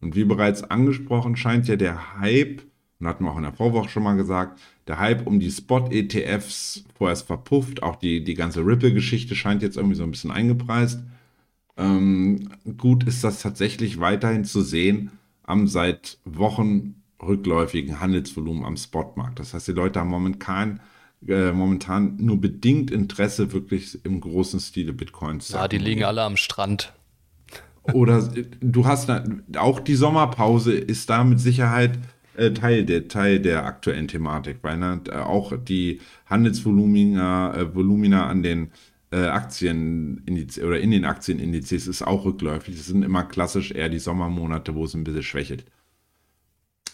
[0.00, 2.62] Und wie bereits angesprochen, scheint ja der Hype,
[2.98, 6.84] und hatten wir auch in der Vorwoche schon mal gesagt, der Hype um die Spot-ETFs
[6.94, 7.82] vorerst verpufft.
[7.82, 11.02] Auch die, die ganze Ripple-Geschichte scheint jetzt irgendwie so ein bisschen eingepreist.
[11.76, 19.38] Ähm, gut ist das tatsächlich weiterhin zu sehen am seit Wochen rückläufigen Handelsvolumen am Spotmarkt.
[19.38, 20.80] Das heißt, die Leute haben momentan,
[21.26, 26.22] äh, momentan nur bedingt Interesse, wirklich im großen Stile Bitcoins zu Ja, die liegen alle
[26.22, 26.92] am Strand.
[27.94, 28.28] Oder
[28.60, 29.10] du hast
[29.56, 31.98] auch die Sommerpause ist da mit Sicherheit
[32.36, 38.42] äh, Teil, der, Teil der aktuellen Thematik, weil ne, auch die Handelsvolumina äh, Volumina an
[38.42, 38.70] den
[39.12, 40.24] äh, Aktien
[40.64, 42.76] oder in den Aktienindizes ist auch rückläufig.
[42.76, 45.64] Das sind immer klassisch eher die Sommermonate, wo es ein bisschen schwächelt.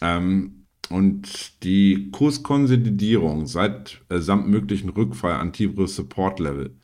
[0.00, 6.76] Ähm, und die Kurskonsolidierung seit äh, samt möglichen Rückfall an tieferes Support-Level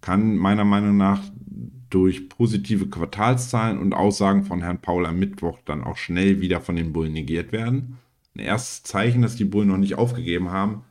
[0.00, 1.22] kann meiner Meinung nach
[1.92, 6.74] durch positive Quartalszahlen und Aussagen von Herrn Paul am Mittwoch dann auch schnell wieder von
[6.74, 7.98] den Bullen negiert werden.
[8.34, 10.84] Ein erstes Zeichen, dass die Bullen noch nicht aufgegeben haben,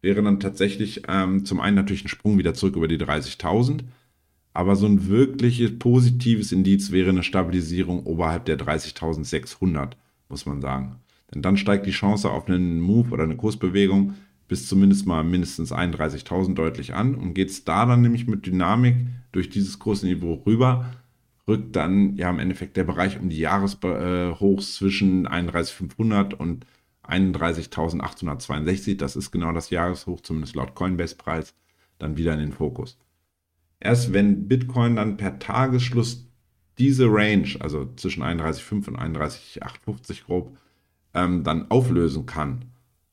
[0.00, 3.80] wäre dann tatsächlich ähm, zum einen natürlich ein Sprung wieder zurück über die 30.000,
[4.54, 9.90] aber so ein wirkliches positives Indiz wäre eine Stabilisierung oberhalb der 30.600,
[10.30, 10.96] muss man sagen.
[11.32, 14.14] Denn dann steigt die Chance auf einen Move oder eine Kursbewegung
[14.52, 18.96] bis zumindest mal mindestens 31.000 deutlich an und geht es da dann nämlich mit Dynamik
[19.32, 20.92] durch dieses große Niveau rüber,
[21.48, 26.66] rückt dann ja im Endeffekt der Bereich um die Jahreshochs zwischen 31.500 und
[27.08, 31.54] 31.862, das ist genau das Jahreshoch, zumindest laut Coinbase-Preis,
[31.98, 32.98] dann wieder in den Fokus.
[33.80, 36.26] Erst wenn Bitcoin dann per Tagesschluss
[36.76, 40.58] diese Range, also zwischen 31,5 und 31,850 grob,
[41.14, 42.66] ähm, dann auflösen kann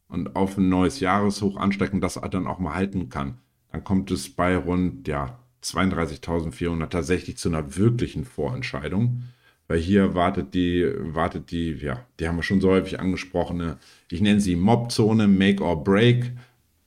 [0.10, 3.38] und auf ein neues Jahreshoch anstecken, das dann auch mal halten kann,
[3.72, 9.24] dann kommt es bei rund ja, 32.400 tatsächlich zu einer wirklichen Vorentscheidung.
[9.68, 13.78] Weil hier wartet die, wartet die, ja, die haben wir schon so häufig angesprochene,
[14.10, 16.32] ich nenne sie Mobzone, Make or Break.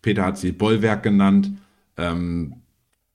[0.03, 1.53] Peter hat sie Bollwerk genannt.
[1.97, 2.57] Ähm,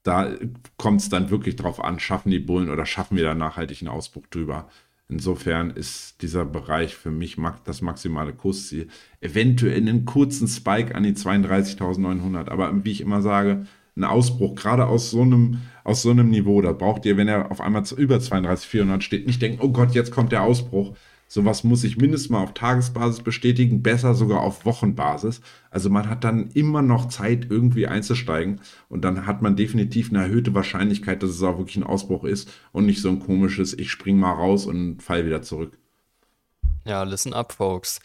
[0.03, 0.31] da
[0.77, 3.89] kommt es dann wirklich drauf an, schaffen die Bullen oder schaffen wir da nachhaltig einen
[3.89, 4.69] Ausbruch drüber.
[5.09, 8.89] Insofern ist dieser Bereich für mich das maximale Kursziel.
[9.21, 12.49] Eventuell einen kurzen Spike an die 32.900.
[12.49, 16.61] Aber wie ich immer sage, ein Ausbruch, gerade aus so einem, aus so einem Niveau,
[16.61, 20.11] da braucht ihr, wenn er auf einmal über 32.400 steht, nicht denken, oh Gott, jetzt
[20.11, 20.95] kommt der Ausbruch,
[21.27, 25.41] Sowas muss ich mindestens mal auf Tagesbasis bestätigen, besser sogar auf Wochenbasis.
[25.69, 30.23] Also man hat dann immer noch Zeit, irgendwie einzusteigen und dann hat man definitiv eine
[30.23, 33.91] erhöhte Wahrscheinlichkeit, dass es auch wirklich ein Ausbruch ist und nicht so ein komisches, ich
[33.91, 35.77] spring mal raus und fall wieder zurück.
[36.85, 37.99] Ja, listen up, folks.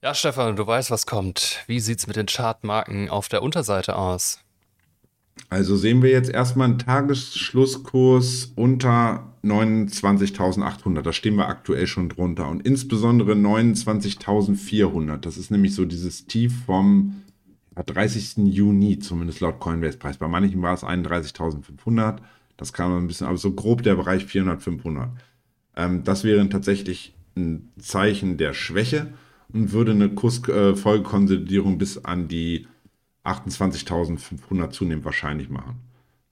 [0.00, 1.64] Ja, Stefan, du weißt, was kommt.
[1.66, 4.38] Wie sieht's mit den Chartmarken auf der Unterseite aus?
[5.50, 11.02] Also sehen wir jetzt erstmal einen Tagesschlusskurs unter 29.800.
[11.02, 12.48] Da stehen wir aktuell schon drunter.
[12.48, 15.18] Und insbesondere 29.400.
[15.18, 17.22] Das ist nämlich so dieses Tief vom
[17.74, 18.38] 30.
[18.54, 20.18] Juni, zumindest laut Coinbase-Preis.
[20.18, 22.18] Bei manchen war es 31.500.
[22.56, 25.10] Das kam ein bisschen, aber so grob der Bereich 400, 500.
[25.76, 29.12] Ähm, das wäre tatsächlich ein Zeichen der Schwäche
[29.52, 32.66] und würde eine Kursfolgekonsolidierung äh, bis an die
[33.24, 35.87] 28.500 zunehmend wahrscheinlich machen.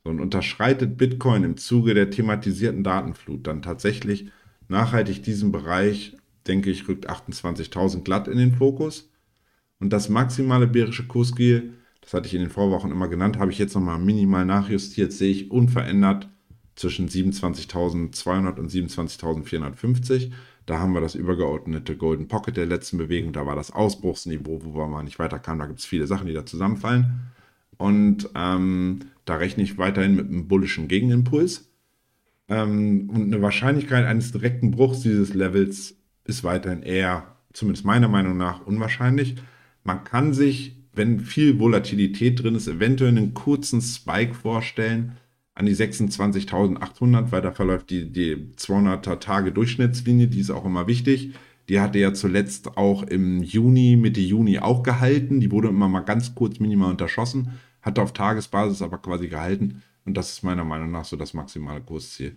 [0.06, 4.30] Und unterschreitet Bitcoin im Zuge der thematisierten Datenflut dann tatsächlich
[4.68, 9.10] nachhaltig diesen Bereich, denke ich, rückt 28.000 glatt in den Fokus.
[9.78, 13.58] Und das maximale bärische Kursziel, das hatte ich in den Vorwochen immer genannt, habe ich
[13.58, 16.28] jetzt nochmal minimal nachjustiert, sehe ich unverändert
[16.76, 20.30] zwischen 27.200 und 27.450.
[20.66, 23.32] Da haben wir das übergeordnete Golden Pocket der letzten Bewegung.
[23.32, 25.60] Da war das Ausbruchsniveau, wo wir mal nicht weiterkamen.
[25.60, 27.32] Da gibt es viele Sachen, die da zusammenfallen.
[27.78, 31.70] Und ähm, da rechne ich weiterhin mit einem bullischen Gegenimpuls.
[32.48, 38.36] Ähm, und eine Wahrscheinlichkeit eines direkten Bruchs dieses Levels ist weiterhin eher, zumindest meiner Meinung
[38.36, 39.36] nach, unwahrscheinlich.
[39.84, 45.12] Man kann sich, wenn viel Volatilität drin ist, eventuell einen kurzen Spike vorstellen
[45.54, 50.86] an die 26.800, weil da verläuft die, die 200er Tage Durchschnittslinie, die ist auch immer
[50.86, 51.32] wichtig.
[51.68, 55.40] Die hatte ja zuletzt auch im Juni, Mitte Juni auch gehalten.
[55.40, 59.82] Die wurde immer mal ganz kurz minimal unterschossen, hatte auf Tagesbasis aber quasi gehalten.
[60.04, 62.36] Und das ist meiner Meinung nach so das maximale Kursziel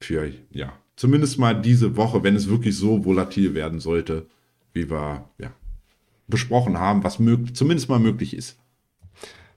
[0.00, 4.26] für, ja, zumindest mal diese Woche, wenn es wirklich so volatil werden sollte,
[4.72, 5.52] wie wir ja,
[6.26, 7.16] besprochen haben, was
[7.52, 8.58] zumindest mal möglich ist.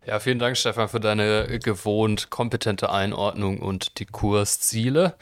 [0.06, 5.16] Ja, vielen Dank, Stefan, für deine gewohnt kompetente Einordnung und die Kursziele.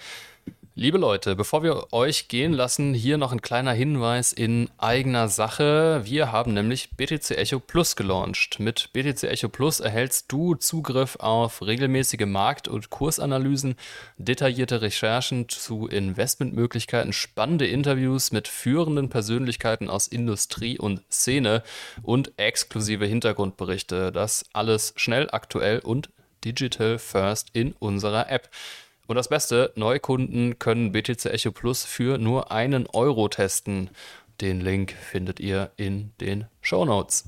[0.76, 6.02] Liebe Leute, bevor wir euch gehen lassen, hier noch ein kleiner Hinweis in eigener Sache.
[6.04, 8.60] Wir haben nämlich BTC Echo Plus gelauncht.
[8.60, 13.76] Mit BTC Echo Plus erhältst du Zugriff auf regelmäßige Markt- und Kursanalysen,
[14.18, 21.62] detaillierte Recherchen zu Investmentmöglichkeiten, spannende Interviews mit führenden Persönlichkeiten aus Industrie und Szene
[22.02, 24.12] und exklusive Hintergrundberichte.
[24.12, 26.10] Das alles schnell, aktuell und
[26.44, 28.50] digital first in unserer App.
[29.08, 33.90] Und das Beste, Neukunden können BTC Echo Plus für nur einen Euro testen.
[34.42, 37.26] Den Link findet ihr in den Show Notes.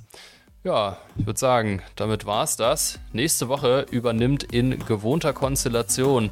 [0.64, 2.98] Ja, ich würde sagen, damit war es das.
[3.14, 6.32] Nächste Woche übernimmt in gewohnter Konstellation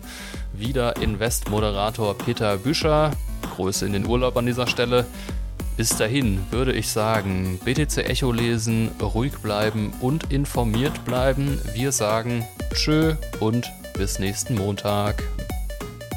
[0.54, 3.12] wieder Invest-Moderator Peter Büscher.
[3.56, 5.06] Größe in den Urlaub an dieser Stelle.
[5.78, 11.60] Bis dahin würde ich sagen, BTC Echo lesen, ruhig bleiben und informiert bleiben.
[11.74, 15.24] Wir sagen Tschö und bis nächsten Montag.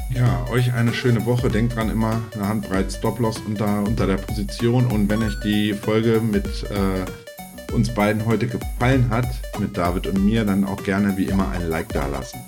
[0.09, 1.49] Ja, euch eine schöne Woche.
[1.49, 4.87] Denkt dran, immer eine Handbreit Stop-Loss unter, unter der Position.
[4.87, 9.27] Und wenn euch die Folge mit äh, uns beiden heute gefallen hat,
[9.59, 12.39] mit David und mir, dann auch gerne wie immer ein Like dalassen.